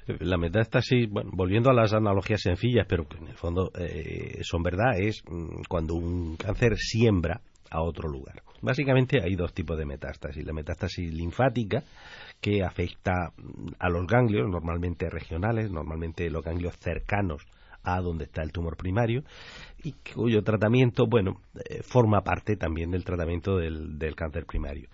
La 0.05 0.37
metástasis, 0.37 1.09
bueno, 1.09 1.31
volviendo 1.33 1.69
a 1.69 1.73
las 1.73 1.93
analogías 1.93 2.41
sencillas, 2.41 2.85
pero 2.87 3.07
que 3.07 3.17
en 3.17 3.27
el 3.27 3.37
fondo 3.37 3.71
eh, 3.79 4.41
son 4.43 4.61
verdad, 4.61 4.99
es 4.99 5.23
mm, 5.25 5.63
cuando 5.69 5.95
un 5.95 6.35
cáncer 6.35 6.75
siembra 6.77 7.41
a 7.71 7.81
otro 7.81 8.09
lugar. 8.09 8.43
Básicamente 8.61 9.21
hay 9.23 9.35
dos 9.35 9.53
tipos 9.53 9.77
de 9.77 9.85
metástasis. 9.85 10.45
La 10.45 10.53
metástasis 10.53 11.11
linfática, 11.13 11.83
que 12.41 12.63
afecta 12.63 13.31
mm, 13.35 13.69
a 13.79 13.89
los 13.89 14.05
ganglios, 14.05 14.49
normalmente 14.49 15.09
regionales, 15.09 15.71
normalmente 15.71 16.29
los 16.29 16.43
ganglios 16.43 16.77
cercanos 16.79 17.43
a 17.83 18.01
donde 18.01 18.25
está 18.25 18.41
el 18.41 18.51
tumor 18.51 18.77
primario 18.77 19.23
y 19.83 19.93
cuyo 20.13 20.41
tratamiento, 20.43 21.05
bueno, 21.07 21.41
eh, 21.55 21.83
forma 21.83 22.21
parte 22.21 22.55
también 22.55 22.91
del 22.91 23.03
tratamiento 23.03 23.57
del, 23.57 24.15
cáncer 24.15 24.45
primario. 24.45 24.89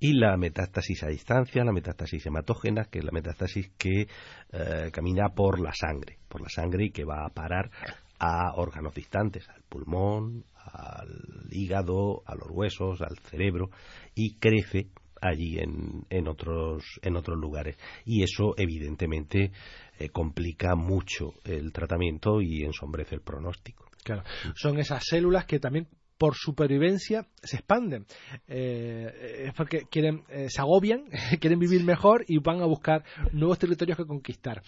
Y 0.00 0.14
la 0.14 0.36
metástasis 0.36 1.04
a 1.04 1.08
distancia, 1.08 1.64
la 1.64 1.72
metástasis 1.72 2.26
hematógena, 2.26 2.86
que 2.86 2.98
es 2.98 3.04
la 3.04 3.12
metástasis 3.12 3.70
que 3.78 4.08
eh, 4.52 4.90
camina 4.92 5.28
por 5.28 5.60
la 5.60 5.72
sangre, 5.72 6.18
por 6.28 6.40
la 6.40 6.48
sangre 6.48 6.86
y 6.86 6.90
que 6.90 7.04
va 7.04 7.24
a 7.24 7.28
parar 7.28 7.70
a 8.18 8.52
órganos 8.56 8.94
distantes, 8.94 9.48
al 9.48 9.62
pulmón, 9.68 10.44
al 10.56 11.46
hígado, 11.50 12.22
a 12.26 12.34
los 12.34 12.48
huesos, 12.50 13.00
al 13.00 13.18
cerebro 13.18 13.70
y 14.14 14.36
crece 14.36 14.88
allí 15.22 15.58
en, 15.58 16.04
en, 16.10 16.28
otros, 16.28 16.84
en 17.02 17.16
otros 17.16 17.38
lugares. 17.38 17.78
Y 18.04 18.22
eso, 18.22 18.54
evidentemente, 18.56 19.52
eh, 19.98 20.08
complica 20.10 20.74
mucho 20.74 21.34
el 21.44 21.72
tratamiento 21.72 22.42
y 22.42 22.64
ensombrece 22.64 23.14
el 23.14 23.22
pronóstico. 23.22 23.86
Claro, 24.02 24.24
son 24.56 24.78
esas 24.78 25.04
células 25.06 25.46
que 25.46 25.60
también 25.60 25.86
por 26.18 26.34
supervivencia 26.34 27.26
se 27.42 27.56
expanden. 27.56 28.06
Eh, 28.48 29.46
es 29.46 29.54
porque 29.54 29.82
quieren, 29.90 30.24
eh, 30.28 30.48
se 30.48 30.60
agobian, 30.60 31.04
quieren 31.40 31.58
vivir 31.58 31.84
mejor 31.84 32.24
y 32.26 32.38
van 32.38 32.60
a 32.60 32.66
buscar 32.66 33.04
nuevos 33.32 33.58
territorios 33.58 33.96
que 33.96 34.04
conquistar. 34.04 34.62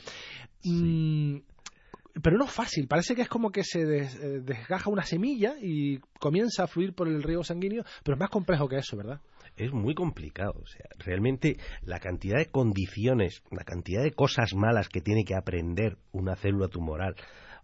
Mm, 0.62 1.38
pero 2.22 2.38
no 2.38 2.44
es 2.44 2.52
fácil, 2.52 2.86
parece 2.86 3.16
que 3.16 3.22
es 3.22 3.28
como 3.28 3.50
que 3.50 3.64
se 3.64 3.84
desgaja 3.84 4.88
una 4.88 5.02
semilla 5.02 5.54
y 5.60 5.98
comienza 6.20 6.62
a 6.62 6.66
fluir 6.68 6.94
por 6.94 7.08
el 7.08 7.24
río 7.24 7.42
sanguíneo, 7.42 7.82
pero 8.04 8.14
es 8.14 8.20
más 8.20 8.30
complejo 8.30 8.68
que 8.68 8.76
eso, 8.76 8.96
¿verdad? 8.96 9.20
Es 9.56 9.72
muy 9.72 9.94
complicado. 9.94 10.54
O 10.62 10.66
sea, 10.66 10.86
realmente 10.98 11.56
la 11.82 12.00
cantidad 12.00 12.38
de 12.38 12.50
condiciones, 12.50 13.42
la 13.50 13.64
cantidad 13.64 14.02
de 14.02 14.12
cosas 14.12 14.54
malas 14.54 14.88
que 14.88 15.00
tiene 15.00 15.24
que 15.24 15.34
aprender 15.34 15.98
una 16.12 16.36
célula 16.36 16.68
tumoral 16.68 17.14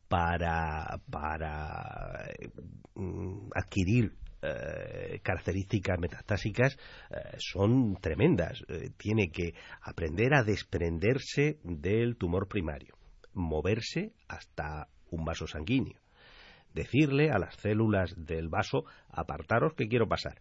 para, 0.09 1.01
para 1.11 2.29
mm, 2.95 3.51
adquirir 3.55 4.15
eh, 4.43 5.21
características 5.23 5.99
metastásicas 5.99 6.77
eh, 7.11 7.37
son 7.39 7.97
tremendas. 7.97 8.63
Eh, 8.69 8.91
tiene 8.97 9.31
que 9.31 9.55
aprender 9.83 10.35
a 10.35 10.43
desprenderse 10.43 11.59
del 11.63 12.17
tumor 12.17 12.49
primario, 12.49 12.97
moverse 13.35 14.13
hasta 14.29 14.89
un 15.11 15.25
vaso 15.25 15.47
sanguíneo, 15.47 16.01
decirle 16.73 17.31
a 17.31 17.39
las 17.39 17.55
células 17.57 18.15
del 18.17 18.49
vaso 18.49 18.85
apartaros 19.11 19.75
que 19.75 19.89
quiero 19.89 20.09
pasar 20.09 20.41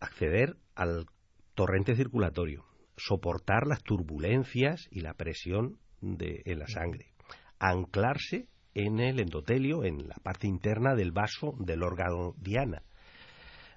acceder 0.00 0.56
al 0.74 1.06
torrente 1.54 1.96
circulatorio, 1.96 2.64
soportar 2.96 3.66
las 3.66 3.82
turbulencias 3.82 4.88
y 4.90 5.00
la 5.00 5.14
presión 5.14 5.78
de, 6.00 6.42
en 6.44 6.58
la 6.58 6.68
sangre, 6.68 7.12
anclarse 7.58 8.48
en 8.74 9.00
el 9.00 9.18
endotelio, 9.18 9.84
en 9.84 10.08
la 10.08 10.16
parte 10.22 10.46
interna 10.46 10.94
del 10.94 11.12
vaso 11.12 11.54
del 11.58 11.82
órgano 11.82 12.34
diana. 12.38 12.82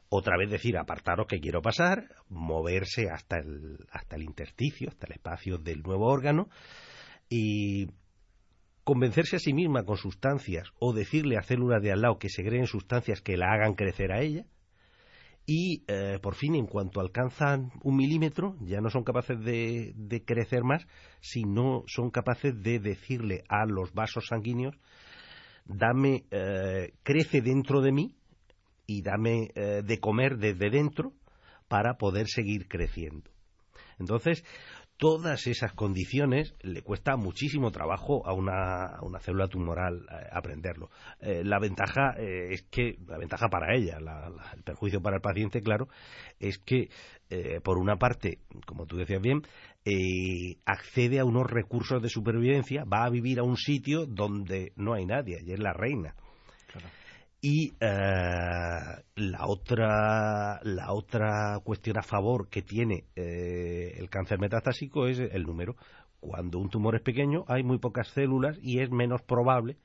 Otra 0.10 0.38
vez 0.38 0.49
decir, 0.49 0.77
apartaros 0.77 1.25
que 1.25 1.39
quiero 1.39 1.62
pasar, 1.62 2.10
moverse 2.27 3.10
hasta 3.10 3.38
el, 3.38 3.77
hasta 3.91 4.17
el 4.17 4.23
intersticio, 4.23 4.89
hasta 4.89 5.07
el 5.07 5.13
espacio 5.13 5.57
del 5.57 5.81
nuevo 5.81 6.07
órgano 6.07 6.49
y 7.29 7.88
convencerse 8.84 9.38
a 9.38 9.39
sí 9.39 9.53
misma 9.53 9.86
con 9.86 9.95
sustancias 9.95 10.67
o 10.79 10.93
decirle 10.93 11.38
a 11.38 11.43
células 11.43 11.81
de 11.81 11.93
al 11.93 12.01
lado 12.01 12.19
que 12.19 12.29
segreguen 12.29 12.67
sustancias 12.67 13.21
que 13.21 13.38
la 13.38 13.53
hagan 13.53 13.73
crecer 13.73 14.12
a 14.12 14.21
ella, 14.21 14.45
y 15.53 15.83
eh, 15.89 16.17
por 16.21 16.35
fin 16.35 16.55
en 16.55 16.65
cuanto 16.65 17.01
alcanzan 17.01 17.73
un 17.83 17.97
milímetro 17.97 18.55
ya 18.61 18.79
no 18.79 18.89
son 18.89 19.03
capaces 19.03 19.37
de, 19.43 20.23
crecer 20.25 20.63
más 20.63 20.87
sino 21.19 21.83
son 21.87 22.09
capaces 22.09 22.53
de 22.63 22.79
decirle 22.79 23.43
a 23.49 23.65
los 23.65 23.93
vasos 23.93 24.27
sanguíneos 24.29 24.77
dame 25.65 26.23
eh, 26.31 26.93
crece 27.03 27.41
dentro 27.41 27.81
de 27.81 27.91
mí 27.91 28.15
y 28.87 29.01
dame 29.01 29.51
eh, 29.55 29.81
de 29.83 29.99
comer 29.99 30.37
desde 30.37 30.69
dentro 30.69 31.11
para 31.67 31.95
poder 31.97 32.27
seguir 32.29 32.69
creciendo 32.69 33.29
entonces 33.99 34.45
todas 35.01 35.47
esas 35.47 35.73
condiciones 35.73 36.53
le 36.61 36.83
cuesta 36.83 37.15
muchísimo 37.15 37.71
trabajo 37.71 38.21
a 38.27 38.33
una, 38.33 38.99
una 39.01 39.19
célula 39.19 39.47
tumoral 39.47 40.05
eh, 40.11 40.27
aprenderlo. 40.31 40.91
Eh, 41.19 41.41
la 41.43 41.57
ventaja 41.57 42.13
eh, 42.19 42.49
es 42.51 42.61
que, 42.69 42.99
la 43.07 43.17
ventaja 43.17 43.47
para 43.49 43.75
ella, 43.75 43.97
el 43.97 44.61
perjuicio 44.61 45.01
para 45.01 45.15
el 45.15 45.21
paciente, 45.23 45.61
claro, 45.61 45.87
es 46.39 46.59
que, 46.59 46.89
por 47.63 47.79
una 47.79 47.95
parte, 47.95 48.39
como 48.67 48.85
tú 48.85 48.97
decías 48.97 49.21
bien, 49.21 49.41
accede 50.65 51.19
a 51.19 51.25
unos 51.25 51.49
recursos 51.49 52.01
de 52.01 52.09
supervivencia, 52.09 52.83
va 52.83 53.05
a 53.05 53.09
vivir 53.09 53.39
a 53.39 53.43
un 53.43 53.55
sitio 53.55 54.05
donde 54.05 54.73
no 54.75 54.93
hay 54.93 55.05
nadie, 55.05 55.39
y 55.43 55.53
es 55.53 55.59
la 55.59 55.73
reina. 55.73 56.13
Y 57.43 57.73
eh, 57.80 59.04
la, 59.15 59.47
otra, 59.47 60.60
la 60.63 60.93
otra 60.93 61.60
cuestión 61.63 61.97
a 61.97 62.04
favor 62.04 62.49
que 62.49 62.62
tiene 62.62 63.06
eh, 63.15 63.95
el 63.97 64.10
cáncer 64.10 64.38
metastásico 64.38 65.08
es 65.08 65.19
el 65.19 65.43
número. 65.43 65.75
Cuando 66.19 66.60
un 66.60 66.69
tumor 66.69 66.95
es 66.95 67.01
pequeño 67.01 67.43
hay 67.47 67.63
muy 67.63 67.80
pocas 67.80 68.10
células 68.10 68.60
y 68.62 68.80
es 68.80 68.91
menos 68.91 69.23
probable 69.23 69.77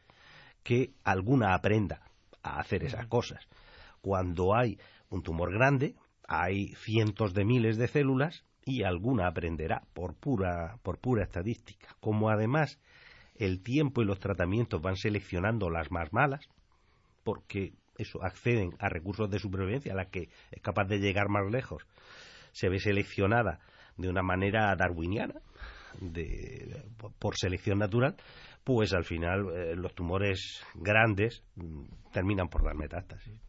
que 0.63 0.91
alguna 1.03 1.55
aprenda 1.55 2.03
a 2.43 2.61
hacer 2.61 2.85
esas 2.85 3.07
cosas. 3.07 3.49
Cuando 4.03 4.55
hay 4.55 4.79
un 5.09 5.23
tumor 5.23 5.51
grande 5.51 5.95
hay 6.29 6.75
cientos 6.85 7.33
de 7.33 7.47
miles 7.47 7.79
de 7.79 7.89
células 7.89 8.45
y 8.67 8.83
alguna 8.83 9.29
aprenderá 9.29 9.83
por 9.95 10.15
pura, 10.15 10.79
por 10.83 10.99
pura 10.99 11.23
estadística. 11.23 11.97
Como 12.01 12.29
además 12.29 12.79
el 13.37 13.63
tiempo 13.63 14.03
y 14.03 14.05
los 14.05 14.19
tratamientos 14.19 14.83
van 14.83 14.97
seleccionando 14.97 15.71
las 15.71 15.91
más 15.91 16.13
malas, 16.13 16.49
porque 17.27 17.73
eso 17.99 18.23
acceden 18.23 18.71
a 18.79 18.89
recursos 18.89 19.29
de 19.29 19.41
supervivencia 19.41 19.93
a 19.93 19.97
la 19.97 20.05
que 20.05 20.29
es 20.53 20.63
capaz 20.63 20.85
de 20.85 21.01
llegar 21.01 21.29
más 21.29 21.51
lejos, 21.51 21.83
se 22.53 22.69
ve 22.69 22.79
seleccionada 22.79 23.59
de 23.97 24.09
una 24.09 24.23
manera 24.23 24.77
darwiniana, 24.77 25.35
de, 26.01 26.85
por 27.19 27.37
selección 27.37 27.81
natural, 27.81 28.15
pues 28.63 28.93
al 28.93 29.05
final 29.05 29.49
eh, 29.57 29.75
los 29.75 29.93
tumores 29.97 30.63
grandes 30.77 31.43
mm, 31.57 31.83
terminan 32.13 32.49
por 32.49 32.63
dar 32.63 32.77
metástasis. 32.77 33.41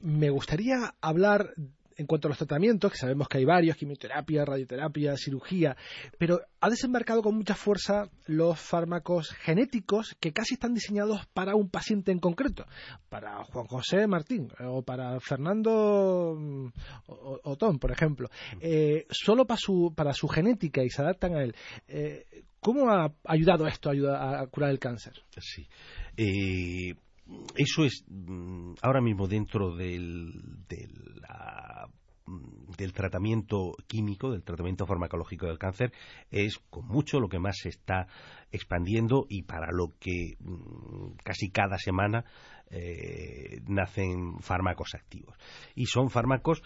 Me 0.00 0.28
gustaría 0.28 0.94
hablar 1.00 1.54
en 1.98 2.06
cuanto 2.06 2.28
a 2.28 2.30
los 2.30 2.38
tratamientos, 2.38 2.92
que 2.92 2.96
sabemos 2.96 3.28
que 3.28 3.38
hay 3.38 3.44
varios, 3.44 3.76
quimioterapia, 3.76 4.44
radioterapia, 4.44 5.16
cirugía, 5.16 5.76
pero 6.16 6.40
ha 6.60 6.70
desembarcado 6.70 7.22
con 7.22 7.34
mucha 7.34 7.56
fuerza 7.56 8.08
los 8.26 8.58
fármacos 8.58 9.30
genéticos 9.40 10.16
que 10.20 10.32
casi 10.32 10.54
están 10.54 10.74
diseñados 10.74 11.26
para 11.34 11.56
un 11.56 11.68
paciente 11.68 12.12
en 12.12 12.20
concreto, 12.20 12.66
para 13.08 13.42
Juan 13.44 13.66
José 13.66 14.06
Martín 14.06 14.48
o 14.64 14.82
para 14.82 15.18
Fernando 15.18 16.36
mm, 16.38 16.68
Otón, 17.42 17.80
por 17.80 17.90
ejemplo, 17.90 18.30
eh, 18.60 19.06
solo 19.10 19.44
para 19.44 19.58
su, 19.58 19.92
para 19.94 20.12
su 20.14 20.28
genética 20.28 20.84
y 20.84 20.90
se 20.90 21.02
adaptan 21.02 21.34
a 21.34 21.42
él. 21.42 21.54
Eh, 21.88 22.44
¿Cómo 22.60 22.90
ha 22.90 23.12
ayudado 23.24 23.66
esto 23.66 23.90
a, 23.90 24.40
a 24.40 24.46
curar 24.46 24.70
el 24.70 24.78
cáncer? 24.78 25.14
Sí. 25.40 25.66
Eh, 26.16 26.94
eso 27.56 27.84
es 27.84 28.04
mm, 28.08 28.74
ahora 28.82 29.00
mismo 29.00 29.26
dentro 29.26 29.74
del, 29.74 30.32
mm, 32.26 32.70
del 32.76 32.92
tratamiento 32.92 33.74
químico, 33.86 34.30
del 34.30 34.42
tratamiento 34.42 34.86
farmacológico 34.86 35.46
del 35.46 35.58
cáncer, 35.58 35.92
es 36.30 36.58
con 36.70 36.86
mucho 36.86 37.20
lo 37.20 37.28
que 37.28 37.38
más 37.38 37.58
se 37.58 37.68
está 37.68 38.06
expandiendo 38.50 39.26
y 39.28 39.42
para 39.42 39.72
lo 39.72 39.92
que 39.98 40.36
mm, 40.40 41.16
casi 41.22 41.50
cada 41.50 41.78
semana 41.78 42.24
eh, 42.70 43.60
nacen 43.66 44.38
fármacos 44.40 44.94
activos. 44.94 45.36
Y 45.74 45.86
son 45.86 46.10
fármacos 46.10 46.62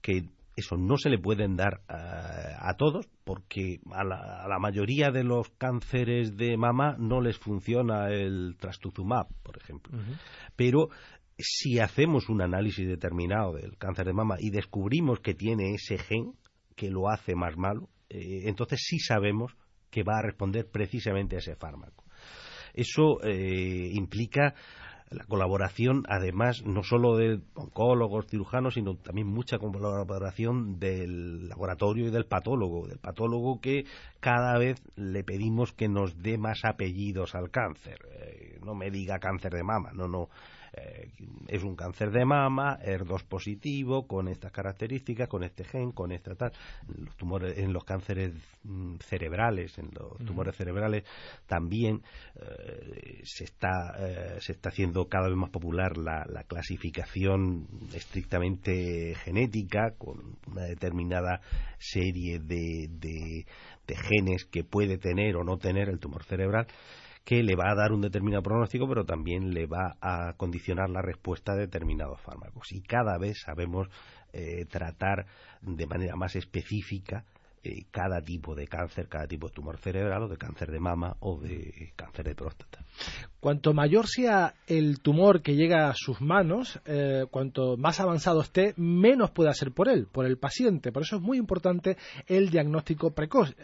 que 0.00 0.24
eso 0.60 0.76
no 0.76 0.96
se 0.96 1.10
le 1.10 1.18
pueden 1.18 1.56
dar 1.56 1.82
eh, 1.88 1.94
a, 2.58 2.74
todos 2.76 3.06
porque 3.24 3.80
a 3.92 4.04
la, 4.04 4.58
mayoría 4.58 5.10
de 5.10 5.24
los 5.24 5.50
cánceres 5.50 6.36
de 6.36 6.56
mama 6.56 6.96
no 6.98 7.20
les 7.20 7.36
funciona 7.38 8.08
el 8.10 8.56
trastuzumab, 8.58 9.26
por 9.42 9.58
ejemplo. 9.58 9.98
Pero 10.56 10.88
si 11.38 11.78
hacemos 11.78 12.28
un 12.28 12.42
análisis 12.42 12.86
determinado 12.86 13.54
del 13.54 13.76
cáncer 13.76 14.06
de 14.06 14.12
mama 14.12 14.36
y 14.38 14.50
descubrimos 14.50 15.20
que 15.20 15.34
tiene 15.34 15.74
ese 15.74 15.98
gen 15.98 16.34
que 16.76 16.90
lo 16.90 17.08
hace 17.08 17.34
más 17.34 17.56
malo, 17.56 17.88
eh, 18.08 18.42
entonces 18.44 18.80
sí 18.82 18.98
sabemos 18.98 19.56
que 19.90 20.02
va 20.02 20.18
a 20.18 20.22
responder 20.22 20.68
precisamente 20.70 21.36
a 21.36 21.40
ese 21.40 21.56
fármaco. 21.56 22.04
Eso 22.72 23.20
eh, 23.22 23.90
implica 23.92 24.54
la 25.10 25.24
colaboración, 25.24 26.04
además, 26.08 26.62
no 26.64 26.84
solo 26.84 27.16
de 27.16 27.40
oncólogos, 27.54 28.28
cirujanos, 28.28 28.74
sino 28.74 28.94
también 28.94 29.26
mucha 29.26 29.58
colaboración 29.58 30.78
del 30.78 31.48
laboratorio 31.48 32.06
y 32.06 32.10
del 32.10 32.26
patólogo, 32.26 32.86
del 32.86 32.98
patólogo 32.98 33.60
que 33.60 33.86
cada 34.20 34.56
vez 34.56 34.80
le 34.94 35.24
pedimos 35.24 35.72
que 35.72 35.88
nos 35.88 36.22
dé 36.22 36.38
más 36.38 36.64
apellidos 36.64 37.34
al 37.34 37.50
cáncer. 37.50 37.98
Eh, 38.12 38.60
no 38.64 38.76
me 38.76 38.92
diga 38.92 39.18
cáncer 39.18 39.52
de 39.52 39.64
mama, 39.64 39.90
no, 39.92 40.06
no 40.06 40.28
eh, 40.72 41.10
es 41.48 41.62
un 41.62 41.74
cáncer 41.74 42.10
de 42.10 42.24
mama, 42.24 42.78
ER2 42.84 43.24
positivo, 43.24 44.06
con 44.06 44.28
estas 44.28 44.52
características, 44.52 45.28
con 45.28 45.42
este 45.42 45.64
gen, 45.64 45.92
con 45.92 46.12
esta 46.12 46.34
tal. 46.34 46.52
Los 46.86 47.16
tumores, 47.16 47.58
en 47.58 47.72
los 47.72 47.84
cánceres 47.84 48.32
mm, 48.62 48.96
cerebrales, 49.00 49.76
en 49.78 49.90
los 49.92 50.18
tumores 50.24 50.54
cerebrales, 50.56 51.04
también 51.46 52.02
eh, 52.36 53.20
se, 53.24 53.44
está, 53.44 53.94
eh, 53.98 54.36
se 54.40 54.52
está 54.52 54.68
haciendo 54.68 55.08
cada 55.08 55.28
vez 55.28 55.36
más 55.36 55.50
popular 55.50 55.96
la, 55.96 56.24
clasificación 56.46 57.66
estrictamente 57.94 59.14
genética, 59.24 59.92
con 59.98 60.36
una 60.50 60.62
determinada 60.62 61.40
serie 61.78 62.38
de, 62.40 62.88
de 62.88 63.96
genes 63.96 64.44
que 64.44 64.64
puede 64.64 64.98
tener 64.98 65.36
o 65.36 65.44
no 65.44 65.58
tener 65.58 65.88
el 65.88 65.98
tumor 65.98 66.24
cerebral 66.24 66.66
que 67.24 67.42
le 67.42 67.54
va 67.54 67.70
a 67.70 67.74
dar 67.74 67.92
un 67.92 68.00
determinado 68.00 68.42
pronóstico, 68.42 68.88
pero 68.88 69.04
también 69.04 69.52
le 69.52 69.66
va 69.66 69.96
a 70.00 70.34
condicionar 70.36 70.90
la 70.90 71.02
respuesta 71.02 71.52
a 71.52 71.56
determinados 71.56 72.20
fármacos. 72.20 72.72
Y 72.72 72.82
cada 72.82 73.18
vez 73.18 73.40
sabemos 73.44 73.88
eh, 74.32 74.64
tratar 74.66 75.26
de 75.60 75.86
manera 75.86 76.16
más 76.16 76.36
específica 76.36 77.24
eh, 77.62 77.84
cada 77.90 78.22
tipo 78.22 78.54
de 78.54 78.66
cáncer, 78.66 79.06
cada 79.08 79.26
tipo 79.26 79.48
de 79.48 79.52
tumor 79.52 79.76
cerebral 79.78 80.22
o 80.22 80.28
de 80.28 80.38
cáncer 80.38 80.70
de 80.70 80.80
mama 80.80 81.16
o 81.20 81.38
de 81.38 81.92
cáncer 81.94 82.24
de 82.24 82.34
próstata. 82.34 82.78
Cuanto 83.38 83.74
mayor 83.74 84.06
sea 84.06 84.54
el 84.66 85.00
tumor 85.00 85.42
que 85.42 85.56
llega 85.56 85.90
a 85.90 85.94
sus 85.94 86.20
manos, 86.22 86.80
eh, 86.86 87.26
cuanto 87.30 87.76
más 87.76 88.00
avanzado 88.00 88.40
esté, 88.40 88.72
menos 88.76 89.30
puede 89.30 89.50
hacer 89.50 89.72
por 89.72 89.88
él, 89.88 90.06
por 90.10 90.26
el 90.26 90.38
paciente. 90.38 90.90
Por 90.90 91.02
eso 91.02 91.16
es 91.16 91.22
muy 91.22 91.38
importante 91.38 91.98
el 92.26 92.50
diagnóstico 92.50 93.10
precoz. 93.10 93.54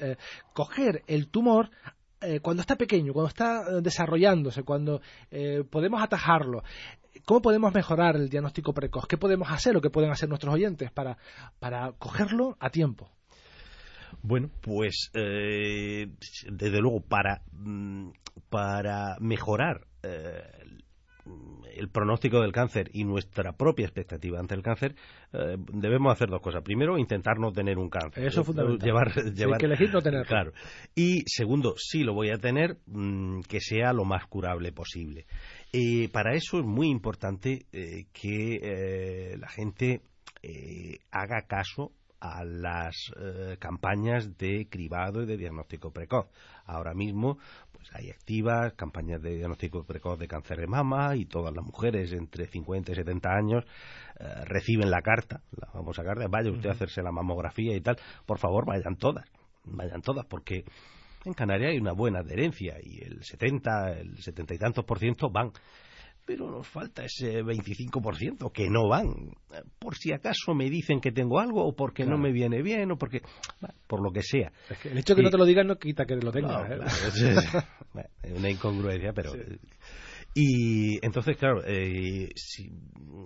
coger 0.52 1.02
el 1.06 1.28
tumor 1.28 1.70
eh, 2.20 2.40
cuando 2.40 2.62
está 2.62 2.76
pequeño, 2.76 3.12
cuando 3.12 3.28
está 3.28 3.62
eh, 3.62 3.80
desarrollándose, 3.82 4.62
cuando 4.62 5.00
eh, 5.30 5.64
podemos 5.68 6.02
atajarlo, 6.02 6.62
¿cómo 7.24 7.42
podemos 7.42 7.74
mejorar 7.74 8.16
el 8.16 8.28
diagnóstico 8.30 8.72
precoz? 8.72 9.06
¿Qué 9.06 9.18
podemos 9.18 9.50
hacer 9.50 9.76
o 9.76 9.80
qué 9.80 9.90
pueden 9.90 10.10
hacer 10.10 10.28
nuestros 10.28 10.54
oyentes 10.54 10.90
para, 10.90 11.18
para 11.58 11.92
cogerlo 11.92 12.56
a 12.58 12.70
tiempo? 12.70 13.10
Bueno, 14.22 14.50
pues 14.62 15.10
desde 15.12 16.80
luego 16.80 17.00
para, 17.00 17.42
mm, 17.52 18.10
para 18.48 19.16
mejorar 19.20 19.86
el 21.76 21.88
pronóstico 21.90 22.40
del 22.40 22.52
cáncer 22.52 22.90
y 22.92 23.04
nuestra 23.04 23.52
propia 23.52 23.84
expectativa 23.84 24.40
ante 24.40 24.54
el 24.54 24.62
cáncer, 24.62 24.94
eh, 25.32 25.56
debemos 25.72 26.12
hacer 26.12 26.28
dos 26.28 26.40
cosas. 26.40 26.62
Primero, 26.62 26.98
intentar 26.98 27.38
no 27.38 27.52
tener 27.52 27.78
un 27.78 27.90
cáncer. 27.90 28.24
Eso 28.24 28.40
es 28.40 28.46
fundamental. 28.46 28.86
Llevar, 28.86 29.12
hay 29.54 29.58
que 29.58 29.66
elegir 29.66 29.92
no 29.92 30.00
tenerlo. 30.00 30.26
Claro. 30.26 30.52
Y 30.94 31.22
segundo, 31.26 31.74
si 31.76 32.02
lo 32.02 32.14
voy 32.14 32.30
a 32.30 32.38
tener, 32.38 32.78
mm, 32.86 33.40
que 33.42 33.60
sea 33.60 33.92
lo 33.92 34.04
más 34.04 34.26
curable 34.26 34.72
posible. 34.72 35.26
Eh, 35.72 36.08
para 36.10 36.34
eso 36.34 36.58
es 36.58 36.64
muy 36.64 36.88
importante 36.88 37.66
eh, 37.72 38.06
que 38.12 39.36
la 39.38 39.48
gente 39.48 40.02
haga 41.10 41.42
caso 41.48 41.90
a 42.20 42.44
las 42.44 42.94
campañas 43.58 44.36
de 44.38 44.68
cribado 44.70 45.22
y 45.22 45.26
de 45.26 45.36
diagnóstico 45.36 45.92
precoz. 45.92 46.26
Ahora 46.64 46.94
mismo 46.94 47.38
pues 47.86 47.94
hay 47.94 48.10
activas 48.10 48.72
campañas 48.74 49.22
de 49.22 49.36
diagnóstico 49.36 49.84
precoz 49.84 50.18
de 50.18 50.26
cáncer 50.26 50.58
de 50.58 50.66
mama 50.66 51.14
y 51.16 51.26
todas 51.26 51.54
las 51.54 51.64
mujeres 51.64 52.12
entre 52.12 52.46
50 52.46 52.92
y 52.92 52.94
70 52.94 53.28
años 53.28 53.64
eh, 54.18 54.44
reciben 54.44 54.90
la 54.90 55.02
carta, 55.02 55.42
la 55.56 55.68
famosa 55.70 56.02
carta, 56.02 56.26
vaya 56.28 56.50
usted 56.50 56.68
a 56.68 56.72
hacerse 56.72 57.02
la 57.02 57.12
mamografía 57.12 57.76
y 57.76 57.80
tal, 57.80 57.96
por 58.24 58.38
favor 58.38 58.66
vayan 58.66 58.96
todas, 58.96 59.26
vayan 59.64 60.02
todas, 60.02 60.26
porque 60.26 60.64
en 61.24 61.34
Canarias 61.34 61.72
hay 61.72 61.78
una 61.78 61.92
buena 61.92 62.20
adherencia 62.20 62.76
y 62.82 63.02
el 63.02 63.22
70, 63.22 63.98
el 63.98 64.16
70 64.18 64.54
y 64.54 64.58
tantos 64.58 64.84
por 64.84 64.98
ciento 64.98 65.28
van 65.30 65.52
pero 66.26 66.50
nos 66.50 66.66
falta 66.66 67.04
ese 67.04 67.42
25% 67.42 68.50
que 68.52 68.68
no 68.68 68.88
van. 68.88 69.30
Por 69.78 69.94
si 69.96 70.12
acaso 70.12 70.54
me 70.54 70.68
dicen 70.68 71.00
que 71.00 71.12
tengo 71.12 71.38
algo 71.38 71.64
o 71.64 71.74
porque 71.74 72.04
no 72.04 72.18
me 72.18 72.32
viene 72.32 72.62
bien 72.62 72.90
o 72.90 72.98
porque... 72.98 73.22
por 73.86 74.02
lo 74.02 74.10
que 74.10 74.22
sea. 74.22 74.52
el 74.84 74.98
hecho 74.98 75.14
de 75.14 75.20
que 75.20 75.22
no 75.22 75.30
te 75.30 75.38
lo 75.38 75.44
digan 75.44 75.68
no 75.68 75.76
quita 75.76 76.04
que 76.04 76.16
lo 76.16 76.32
tengas. 76.32 76.68
¿eh? 76.68 76.78
es, 78.22 78.32
una 78.32 78.50
incongruencia, 78.50 79.12
pero... 79.14 79.32
Y 80.38 80.98
entonces, 81.02 81.38
claro, 81.38 81.62
eh, 81.66 82.28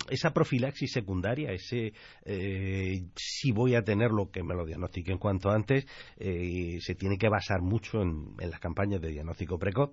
esa 0.08 0.30
profilaxis 0.32 0.92
secundaria, 0.92 1.50
ese 1.50 1.92
eh, 2.24 3.02
si 3.16 3.50
voy 3.50 3.74
a 3.74 3.82
tener 3.82 4.12
lo 4.12 4.30
que 4.30 4.44
me 4.44 4.54
lo 4.54 4.64
diagnostiquen 4.64 5.18
cuanto 5.18 5.50
antes, 5.50 5.86
se 6.16 6.94
tiene 6.94 7.18
que 7.18 7.28
basar 7.28 7.62
mucho 7.62 8.00
en, 8.00 8.36
en 8.38 8.50
las 8.50 8.60
campañas 8.60 9.00
de 9.00 9.08
diagnóstico 9.08 9.58
precoz 9.58 9.90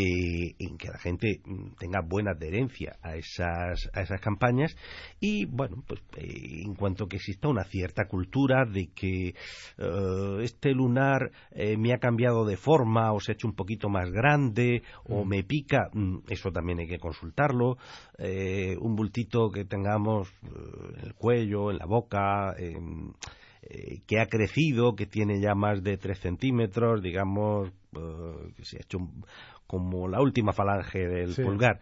eh, 0.00 0.54
en 0.60 0.78
que 0.78 0.86
la 0.88 0.98
gente 0.98 1.40
mm, 1.44 1.70
tenga 1.76 2.00
buena 2.00 2.30
adherencia 2.30 2.98
a 3.02 3.16
esas, 3.16 3.90
a 3.92 4.02
esas 4.02 4.20
campañas 4.20 4.76
y, 5.18 5.44
bueno, 5.46 5.82
pues 5.88 6.00
eh, 6.16 6.62
en 6.64 6.76
cuanto 6.76 7.08
que 7.08 7.16
exista 7.16 7.48
una 7.48 7.64
cierta 7.64 8.06
cultura 8.06 8.64
de 8.64 8.90
que 8.94 9.34
eh, 9.78 10.38
este 10.42 10.72
lunar 10.72 11.32
me 11.76 11.92
ha 11.92 11.98
cambiado 11.98 12.44
de 12.44 12.56
forma 12.56 13.12
o 13.12 13.18
se 13.18 13.32
ha 13.32 13.34
hecho 13.34 13.48
un 13.48 13.56
poquito 13.56 13.88
más 13.88 14.08
grande 14.12 14.84
o 15.08 15.24
mm. 15.24 15.28
me 15.28 15.42
pica, 15.42 15.90
mm, 15.92 16.18
eso 16.28 16.52
también 16.52 16.78
hay 16.78 16.86
que 16.86 17.00
consultarlo. 17.00 17.76
un 18.18 18.94
bultito 18.94 19.50
que 19.50 19.64
tengamos 19.64 20.28
en 20.42 21.06
el 21.06 21.14
cuello, 21.14 21.72
en 21.72 21.78
la 21.78 21.86
boca, 21.86 22.54
que 24.06 24.20
ha 24.20 24.26
crecido, 24.26 24.94
que 24.94 25.06
tiene 25.06 25.40
ya 25.40 25.54
más 25.54 25.82
de 25.82 25.96
3 25.96 26.18
centímetros, 26.18 27.02
digamos, 27.02 27.70
que 28.56 28.64
se 28.64 28.76
ha 28.76 28.80
hecho 28.80 28.98
un, 28.98 29.24
como 29.68 30.08
la 30.08 30.20
última 30.20 30.52
falange 30.52 31.06
del 31.06 31.36
pulgar. 31.36 31.78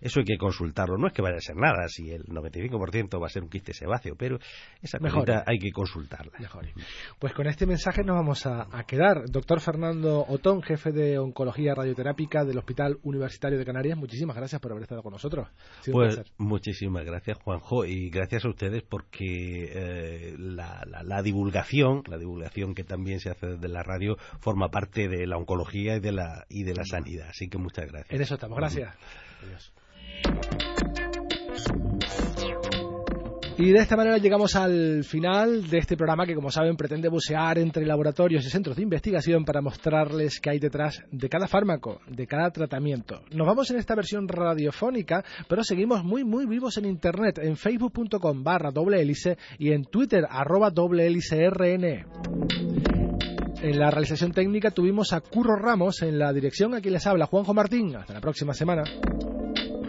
Eso 0.00 0.20
hay 0.20 0.24
que 0.24 0.36
consultarlo. 0.38 0.96
No 0.96 1.06
es 1.06 1.12
que 1.12 1.22
vaya 1.22 1.36
a 1.36 1.40
ser 1.40 1.56
nada, 1.56 1.88
si 1.88 2.10
el 2.10 2.24
95% 2.24 3.20
va 3.20 3.26
a 3.26 3.30
ser 3.30 3.42
un 3.42 3.48
quiste 3.48 3.72
sebáceo, 3.72 4.14
pero 4.16 4.38
esa 4.82 4.98
cosita 4.98 5.44
hay 5.46 5.58
que 5.58 5.70
consultarla. 5.72 6.32
Mejor. 6.38 6.66
Pues 7.18 7.32
con 7.34 7.46
este 7.46 7.66
mensaje 7.66 8.02
nos 8.02 8.16
vamos 8.16 8.46
a, 8.46 8.66
quedar. 8.86 9.24
Doctor 9.30 9.60
Fernando 9.60 10.24
Otón, 10.26 10.62
jefe 10.62 10.90
de 10.90 11.18
Oncología 11.18 11.74
Radioterápica 11.74 12.44
del 12.44 12.58
Hospital 12.58 12.98
Universitario 13.02 13.58
de 13.58 13.64
Canarias, 13.64 13.98
muchísimas 13.98 14.36
gracias 14.36 14.60
por 14.60 14.72
haber 14.72 14.82
estado 14.82 15.02
con 15.02 15.12
nosotros. 15.12 15.48
Pues 15.90 16.20
muchísimas 16.38 17.04
gracias, 17.04 17.38
Juanjo, 17.38 17.84
y 17.84 18.10
gracias 18.10 18.44
a 18.44 18.48
ustedes 18.48 18.82
porque 18.82 19.70
eh, 19.72 20.34
la, 20.38 20.84
la, 21.04 21.22
divulgación, 21.22 22.02
la 22.06 22.18
divulgación 22.18 22.74
que 22.74 22.84
también 22.84 23.20
se 23.20 23.30
hace 23.30 23.46
desde 23.46 23.68
la 23.68 23.82
radio, 23.82 24.16
forma 24.40 24.70
parte 24.70 25.08
de 25.08 25.26
la 25.26 25.36
oncología 25.36 25.96
y 25.96 26.00
de 26.00 26.12
la, 26.12 26.46
y 26.48 26.64
de 26.64 26.74
la 26.74 26.84
sanidad. 26.84 27.28
Así 27.28 27.48
que 27.48 27.58
muchas 27.58 27.86
gracias. 27.86 28.12
En 28.12 28.22
eso 28.22 28.34
estamos. 28.34 28.56
Gracias. 28.56 28.96
Y 33.60 33.72
de 33.72 33.78
esta 33.80 33.94
manera 33.94 34.16
llegamos 34.16 34.56
al 34.56 35.04
final 35.04 35.68
de 35.68 35.76
este 35.76 35.94
programa 35.94 36.24
que, 36.24 36.34
como 36.34 36.50
saben, 36.50 36.76
pretende 36.76 37.10
bucear 37.10 37.58
entre 37.58 37.84
laboratorios 37.84 38.46
y 38.46 38.48
centros 38.48 38.74
de 38.74 38.82
investigación 38.82 39.44
para 39.44 39.60
mostrarles 39.60 40.40
qué 40.40 40.48
hay 40.48 40.58
detrás 40.58 41.04
de 41.12 41.28
cada 41.28 41.46
fármaco, 41.46 42.00
de 42.08 42.26
cada 42.26 42.50
tratamiento. 42.50 43.20
Nos 43.32 43.46
vamos 43.46 43.70
en 43.70 43.76
esta 43.76 43.94
versión 43.94 44.28
radiofónica, 44.28 45.22
pero 45.46 45.62
seguimos 45.62 46.02
muy, 46.02 46.24
muy 46.24 46.46
vivos 46.46 46.78
en 46.78 46.86
Internet, 46.86 47.38
en 47.42 47.54
facebook.com 47.54 48.42
barra 48.42 48.70
doble 48.70 48.98
hélice 48.98 49.36
y 49.58 49.72
en 49.72 49.84
Twitter 49.84 50.24
arroba 50.30 50.70
doble 50.70 51.06
hélice 51.06 51.50
RN. 51.50 52.06
En 53.60 53.78
la 53.78 53.90
realización 53.90 54.32
técnica 54.32 54.70
tuvimos 54.70 55.12
a 55.12 55.20
Curro 55.20 55.56
Ramos, 55.56 56.00
en 56.00 56.18
la 56.18 56.32
dirección 56.32 56.74
aquí 56.74 56.88
les 56.88 57.06
habla 57.06 57.26
Juanjo 57.26 57.52
Martín. 57.52 57.94
Hasta 57.94 58.14
la 58.14 58.22
próxima 58.22 58.54
semana. 58.54 58.84